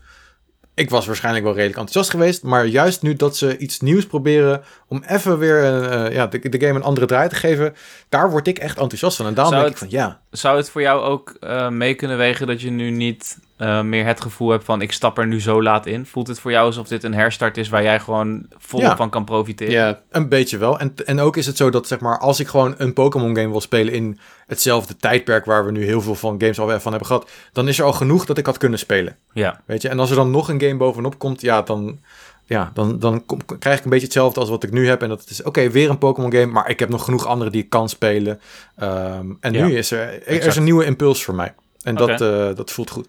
[0.81, 2.43] Ik was waarschijnlijk wel redelijk enthousiast geweest.
[2.43, 4.63] Maar juist nu dat ze iets nieuws proberen.
[4.87, 7.75] om even weer eh, eh, ja, de, de game een andere draai te geven.
[8.09, 9.25] daar word ik echt enthousiast van.
[9.25, 10.21] En daarom Zou denk ik van ja.
[10.31, 14.05] Zou het voor jou ook eh, mee kunnen wegen dat je nu niet eh, meer
[14.05, 16.05] het gevoel hebt van ik stap er nu zo laat in?
[16.05, 18.95] Voelt het voor jou alsof dit een herstart is waar jij gewoon volop Ja.
[18.95, 19.73] van kan profiteren?
[19.73, 20.79] Ja, Een beetje wel.
[20.79, 23.49] En, en ook is het zo dat zeg maar, als ik gewoon een Pokémon game
[23.49, 27.05] wil spelen in hetzelfde tijdperk waar we nu heel veel van games al van hebben
[27.09, 29.17] gehad, dan is er al genoeg dat ik had kunnen spelen.
[29.33, 29.61] Ja.
[29.65, 29.89] Weet je?
[29.89, 31.99] En als er dan nog een game bovenop komt, ja, dan,
[32.45, 35.01] ja, dan, dan kom- krijg ik een beetje hetzelfde als wat ik nu heb.
[35.01, 37.63] En dat is, oké, weer een Pokémon game, maar ik heb nog genoeg andere die
[37.63, 38.39] ik kan spelen.
[38.75, 41.53] Ehm, en Ja, nu is er, er is een nieuwe impuls voor mij.
[41.81, 43.07] En dat, eh, dat voelt goed.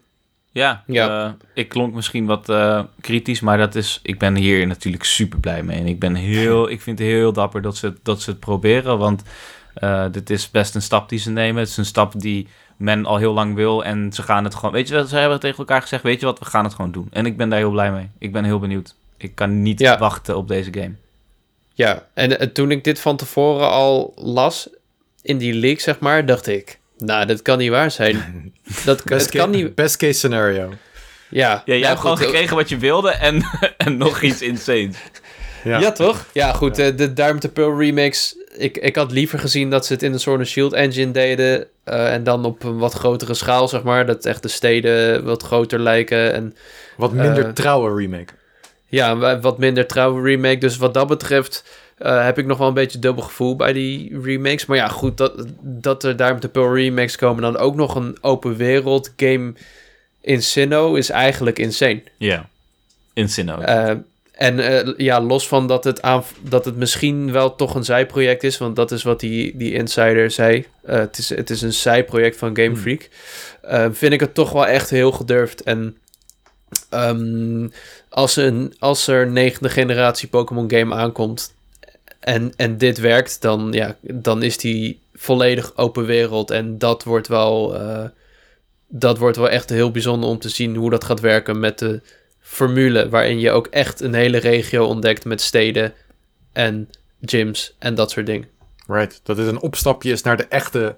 [0.53, 1.25] Ja, Ja.
[1.25, 5.39] eh, ik klonk misschien wat eh, kritisch, maar dat is, ik ben hier natuurlijk super
[5.39, 5.77] blij mee.
[5.79, 8.97] En ik, ben heel, ik vind het heel dapper dat ze, dat ze het proberen,
[8.97, 9.21] want
[9.73, 11.59] eh, dit is best een stap die ze nemen.
[11.61, 12.47] Het is een stap die
[12.77, 14.71] men al heel lang wil en ze gaan het gewoon...
[14.71, 16.91] Weet je wat, ze hebben tegen elkaar gezegd, weet je wat, we gaan het gewoon
[16.91, 17.07] doen.
[17.11, 18.09] En ik ben daar heel blij mee.
[18.17, 18.95] Ik ben heel benieuwd.
[19.17, 19.97] Ik kan niet Ja.
[19.97, 20.93] wachten op deze game.
[21.73, 22.07] ja.
[22.13, 24.69] En toen ik dit van tevoren al las,
[25.21, 26.79] in die leak zeg maar, dacht ik...
[26.97, 28.17] Nou, dat kan niet waar zijn.
[28.85, 29.75] Dat, Best, het kan niet...
[29.75, 30.73] best case scenario.
[31.29, 33.43] Ja, Ja, jij nou, hebt gewoon goed, gekregen wat je wilde en,
[33.77, 34.95] en nog iets insanes.
[35.63, 35.79] Ja.
[35.79, 36.25] Ja, toch?
[36.33, 36.79] Ja, goed.
[36.79, 38.35] eh, de Diamond to Pearl remix.
[38.57, 41.67] Ik, ik had liever gezien dat ze het in de Sword and Shield engine deden.
[41.83, 44.05] eh, en dan op een wat grotere schaal, zeg maar.
[44.05, 46.33] Dat echt de steden wat groter lijken.
[46.33, 46.55] En
[46.97, 48.33] Wat minder Eh, trouwe remake.
[48.87, 50.57] ja, wat minder trouwe remake.
[50.57, 51.63] Dus wat dat betreft
[52.03, 54.65] eh, heb ik nog wel een beetje dubbel gevoel bij die remakes.
[54.65, 57.41] Maar ja, goed, dat, dat er Diamond to Pearl remakes komen.
[57.41, 59.53] Dan ook nog een open wereld game
[60.21, 62.03] in Sinnoh is eigenlijk insane.
[62.17, 62.49] Ja,
[63.13, 63.61] insane ook.
[63.61, 63.91] Eh,
[64.31, 68.43] en eh, ja, los van dat het, aan, dat het misschien wel toch een zijproject
[68.43, 70.65] is, want dat is wat die, die insider zei.
[70.85, 72.77] Het, is, het is een zijproject van Game Hmm.
[72.77, 73.09] Freak.
[73.95, 75.63] Vind ik het toch wel echt heel gedurfd.
[75.63, 75.97] En
[76.89, 77.67] ehm,
[78.09, 81.53] als, een, als er negende generatie Pokémon game aankomt
[82.23, 86.51] en, en dit werkt, dan, ja, dan is die volledig open wereld.
[86.51, 87.75] En dat wordt wel.
[87.79, 88.05] eh,
[88.87, 92.01] dat wordt wel echt heel bijzonder om te zien hoe dat gaat werken met de
[92.39, 95.93] formule waarin je ook echt een hele regio ontdekt met steden
[96.51, 96.89] en
[97.21, 98.47] gyms en dat soort dingen.
[98.87, 99.19] Right.
[99.23, 100.95] Dat dit een opstapje is naar de echte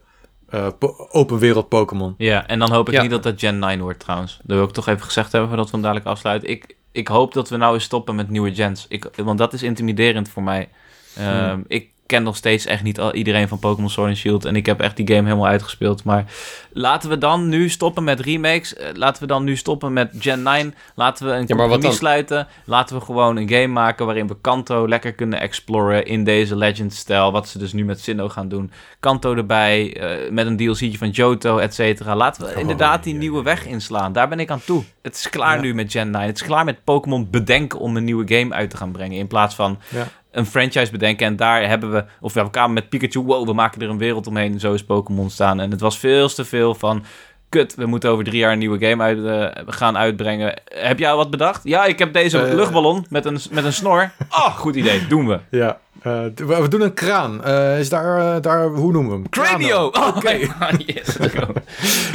[0.49, 0.67] eh,
[1.11, 2.13] open wereld Pokémon.
[2.17, 3.01] Ja, en dan hoop ik Ja.
[3.01, 4.39] niet dat dat Gen 9 wordt trouwens.
[4.43, 6.49] Dat wil ik toch even gezegd hebben voordat we hem dadelijk afsluiten.
[6.49, 8.85] Ik, ik hoop dat we nou eens stoppen met nieuwe gens.
[8.89, 10.69] Ik, want dat is intimiderend voor mij.
[11.17, 14.45] Ehm, Ik ken nog steeds echt niet al, iedereen van Pokémon Sword and Shield.
[14.45, 16.03] En ik heb echt die game helemaal uitgespeeld.
[16.03, 16.25] Maar
[16.73, 18.75] laten we dan nu stoppen met remakes.
[18.75, 20.73] Eh, Laten we dan nu stoppen met Gen 9.
[20.95, 22.47] Laten we een Ja, compromis sluiten.
[22.65, 27.31] Laten we gewoon een game maken waarin we Kanto lekker kunnen exploren in deze Legend-stijl.
[27.31, 28.71] Wat ze dus nu met Sinnoh gaan doen.
[28.99, 32.15] Kanto erbij, eh, met een DLC'tje van Johto, et cetera.
[32.15, 34.13] Laten we Oh, inderdaad die nieuwe weg inslaan.
[34.13, 34.83] Daar ben ik aan toe.
[35.01, 35.61] Het is klaar Ja.
[35.61, 36.27] nu met Gen 9.
[36.27, 39.17] Het is klaar met Pokémon bedenken om een nieuwe game uit te gaan brengen.
[39.17, 40.07] In plaats van Ja.
[40.35, 41.25] Een franchise bedenken.
[41.27, 44.27] En daar hebben we, of we kwamen met Pikachu, wow, we maken er een wereld
[44.27, 44.51] omheen.
[44.53, 45.59] En zo is Pokémon staan.
[45.59, 47.03] En het was veel te veel van,
[47.49, 49.25] kut, we moeten over drie jaar een nieuwe game uit,
[49.55, 50.61] eh, gaan uitbrengen.
[50.65, 51.61] Heb jij wat bedacht?
[51.63, 52.53] Ja, ik heb deze Eh.
[52.53, 54.11] luchtballon met een, met een snor.
[54.29, 55.39] Oh, goed idee, doen we.
[55.51, 55.77] Ja.
[56.01, 57.45] eh, we, doen een kraan.
[57.77, 59.29] Is daar, daar, hoe noemen we hem?
[59.29, 59.85] Cranio!
[59.91, 60.31] Oh, Oké.
[60.93, 61.53] yes, go.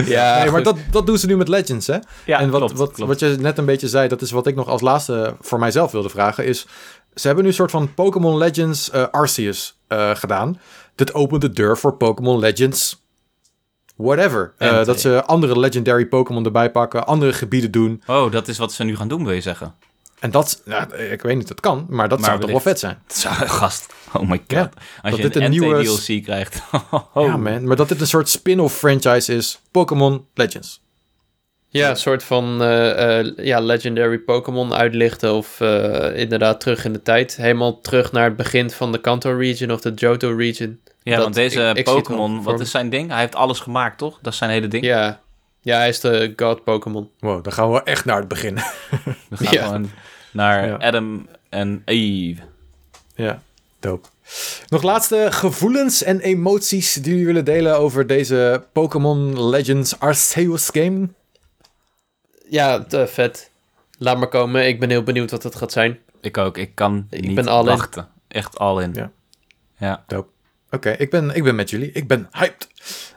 [0.06, 1.96] Ja, nee, maar dat, dat doen ze nu met Legends, hè?
[2.24, 3.10] Ja, en wat, klopt, wat, klopt.
[3.10, 5.92] wat je net een beetje zei, dat is wat ik nog als laatste voor mijzelf
[5.92, 6.66] wilde vragen, is...
[7.14, 10.60] Ze hebben nu een soort van Pokémon Legends eh, Arceus eh, gedaan.
[10.94, 13.02] Dit opent de deur voor Pokémon Legends...
[13.96, 14.52] Whatever.
[14.58, 18.02] Eh, dat ze andere legendary Pokémon erbij pakken, andere gebieden doen.
[18.06, 19.74] Oh, dat is wat ze nu gaan doen, wil je zeggen?
[20.18, 22.78] En dat, nou, ik weet niet, dat kan, maar dat Maar zou toch wel vet
[22.78, 23.02] zijn.
[23.08, 24.50] Zou- Gast, oh my god.
[24.50, 24.70] Ja,
[25.02, 26.62] Als je dit een, een nieuwe- NT-DLC krijgt.
[27.14, 27.26] Oh.
[27.26, 27.64] Ja, man.
[27.66, 29.60] Maar dat dit een soort spin-off franchise is.
[29.70, 30.82] Pokémon Legends.
[31.72, 36.92] Ja, een soort van eh, eh, ja, legendary Pokémon uitlichten of eh, inderdaad terug in
[36.92, 37.36] de tijd.
[37.36, 40.80] Helemaal terug naar het begin van de Kanto region of de Johto region.
[41.02, 43.10] Ja, Dat- want deze Pokémon, wat is zijn ding?
[43.10, 44.18] Hij heeft alles gemaakt, toch?
[44.22, 44.84] Dat is zijn hele ding.
[44.84, 45.20] Ja.
[45.60, 47.10] ja, hij is de god Pokémon.
[47.18, 48.54] Wow, dan gaan we echt naar het begin.
[49.28, 49.64] We gaan Ja.
[49.64, 49.90] gewoon
[50.32, 50.74] naar Ja.
[50.74, 52.40] Adam en Eve.
[53.14, 53.42] ja,
[53.80, 54.08] dope.
[54.68, 61.08] Nog laatste gevoelens en emoties die jullie willen delen over deze Pokémon Legends Arceus game?
[62.50, 63.50] Ja, te vet.
[63.98, 64.66] Laat maar komen.
[64.66, 65.98] Ik ben heel benieuwd wat het gaat zijn.
[66.20, 66.56] Ik ook.
[66.58, 67.66] Ik kan Ik niet ben all in.
[67.66, 68.08] wachten.
[68.28, 68.94] Echt all in.
[68.94, 69.10] Ja.
[69.78, 70.04] Ja.
[70.70, 71.92] Oké, ik, ben, ik ben met jullie.
[71.92, 72.68] Ik ben hyped.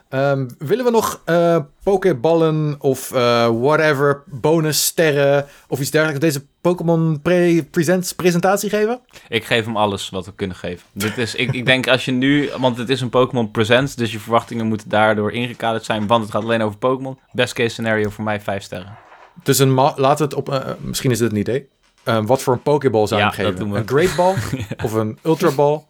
[0.08, 6.44] Ehm, willen we nog eh Pokéballen of eh, whatever, bonus sterren of iets dergelijks deze
[6.60, 9.00] Pokémon pre Presents presentatie geven?
[9.28, 10.86] Ik geef hem alles wat we kunnen geven.
[10.92, 14.12] Dit is, ik, ik denk als je nu, want het is een Pokémon Presents, dus
[14.12, 17.18] je verwachtingen moeten daardoor ingekaderd zijn, want het gaat alleen over Pokémon.
[17.32, 18.96] Best case scenario voor mij, vijf sterren.
[19.42, 21.68] Dus een we het op, eh, misschien is dit een idee.
[22.02, 23.50] Eh, wat voor een Pokéball zou je Ja, hem geven?
[23.50, 23.78] dat doen we.
[23.78, 24.34] Een Great Ball
[24.86, 25.82] of een Ultra Ball?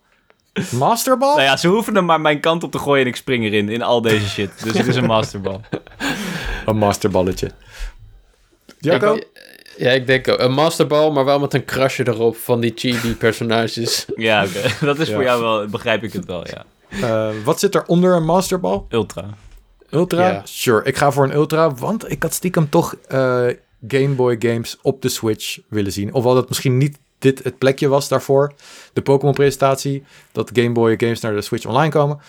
[0.71, 1.31] Master Ball?
[1.35, 3.69] Nou ja, ze hoeven hem maar mijn kant op te gooien en ik spring erin,
[3.69, 4.63] in al deze shit.
[4.65, 5.61] Dus het is een masterball.
[6.67, 7.51] Een masterballetje.
[8.79, 9.15] Jacco?
[9.15, 9.27] Ik-
[9.77, 10.39] ja, ik denk ook.
[10.39, 14.05] Een masterball, maar wel met een krasje erop van die chibi-personages.
[14.17, 14.87] Ja, oké.
[14.87, 15.15] Dat is Ja.
[15.15, 16.65] voor jou wel, begrijp ik het wel, ja.
[17.03, 18.83] Eh, wat zit er onder een masterball?
[18.89, 19.25] Ultra.
[19.91, 20.41] Ultra?
[20.45, 23.47] Sure, ik ga voor een Ultra, want ik had stiekem toch eh,
[23.89, 26.13] Game Boy games op de Switch willen zien.
[26.13, 28.53] Ofwel dat misschien niet dit het plekje was daarvoor,
[28.93, 32.21] de Pokémon presentatie, dat Game Boy games naar de Switch online komen.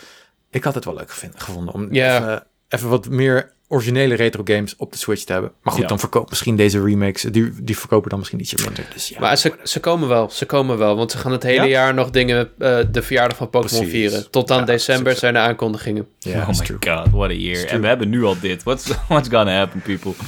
[0.49, 4.91] Ik had het wel leuk gevonden om even, even wat meer originele retro games op
[4.91, 5.51] de Switch te hebben.
[5.61, 5.87] Maar goed, Ja.
[5.87, 8.85] dan verkoopt misschien deze remakes, die, die verkopen dan misschien ietsje minder.
[8.93, 9.19] Dus ja.
[9.19, 10.95] Maar ze, ze komen wel, ze komen wel.
[10.95, 11.65] Want ze gaan het hele Ja?
[11.67, 14.31] jaar nog dingen, eh, de verjaardag van Pokémon vieren.
[14.31, 16.07] Tot aan Ja, december zijn de aankondigingen.
[16.19, 16.77] ja, oh my true.
[16.79, 17.65] god, what a year.
[17.67, 18.63] En we hebben nu al dit.
[18.63, 20.13] What's, what's gonna happen, people?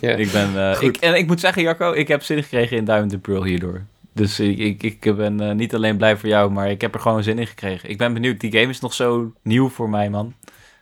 [0.00, 0.10] Ja.
[0.14, 0.88] Ik ben, eh, Goed.
[0.88, 3.82] ik, en ik moet zeggen, Jacco, ik heb zin gekregen in Diamond and Pearl hierdoor.
[4.14, 7.00] Dus ik, ik, ik ben eh, niet alleen blij voor jou, maar ik heb er
[7.00, 7.90] gewoon zin in gekregen.
[7.90, 10.34] Ik ben benieuwd, die game is nog zo nieuw voor mij, man.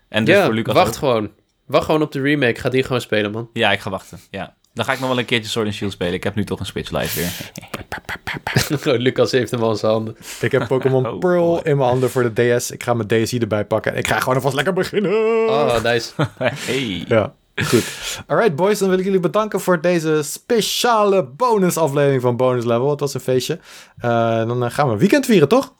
[0.08, 0.94] En dus ja, voor Lucas wacht ook.
[0.94, 1.30] gewoon.
[1.68, 2.60] Wacht gewoon op de remake.
[2.60, 3.48] Ga die gewoon spelen, man.
[3.52, 4.56] Ja, ik ga wachten, ja.
[4.74, 6.12] Dan ga ik nog wel een keertje Sword and Shield spelen.
[6.14, 8.98] Ik heb nu toch een Switch Live weer.
[9.02, 10.16] Lucas heeft hem al in zijn handen.
[10.40, 11.60] Ik heb Pokémon Oh, Pearl boy.
[11.64, 12.70] in mijn handen voor de DS.
[12.70, 15.12] Ik ga mijn DSi erbij pakken en ik ga gewoon alvast lekker beginnen.
[15.48, 16.12] Oh, nice.
[16.66, 17.04] hey.
[17.08, 17.84] Ja, goed.
[18.26, 22.90] Alright boys, dan wil ik jullie bedanken voor deze speciale bonusaflevering van Bonus Level.
[22.90, 23.58] Het was een feestje.
[23.98, 25.74] Eh, dan eh, gaan we een weekend vieren, toch?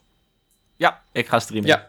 [0.76, 1.68] Ja, ik ga streamen.
[1.68, 1.87] Ja,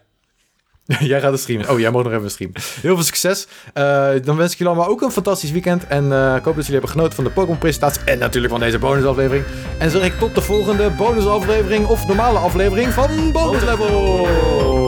[1.12, 1.70] jij gaat het streamen.
[1.70, 2.62] Oh, jij mag nog even streamen.
[2.82, 3.48] Heel veel succes.
[3.74, 5.88] Eh, dan wens ik jullie allemaal ook een fantastisch weekend.
[5.88, 8.02] En eh, ik hoop dat jullie hebben genoten van de Pokémon presentatie.
[8.04, 9.46] En natuurlijk van deze bonusaflevering.
[9.78, 14.79] En zeg ik tot de volgende bonusaflevering of normale aflevering van Bonus Level.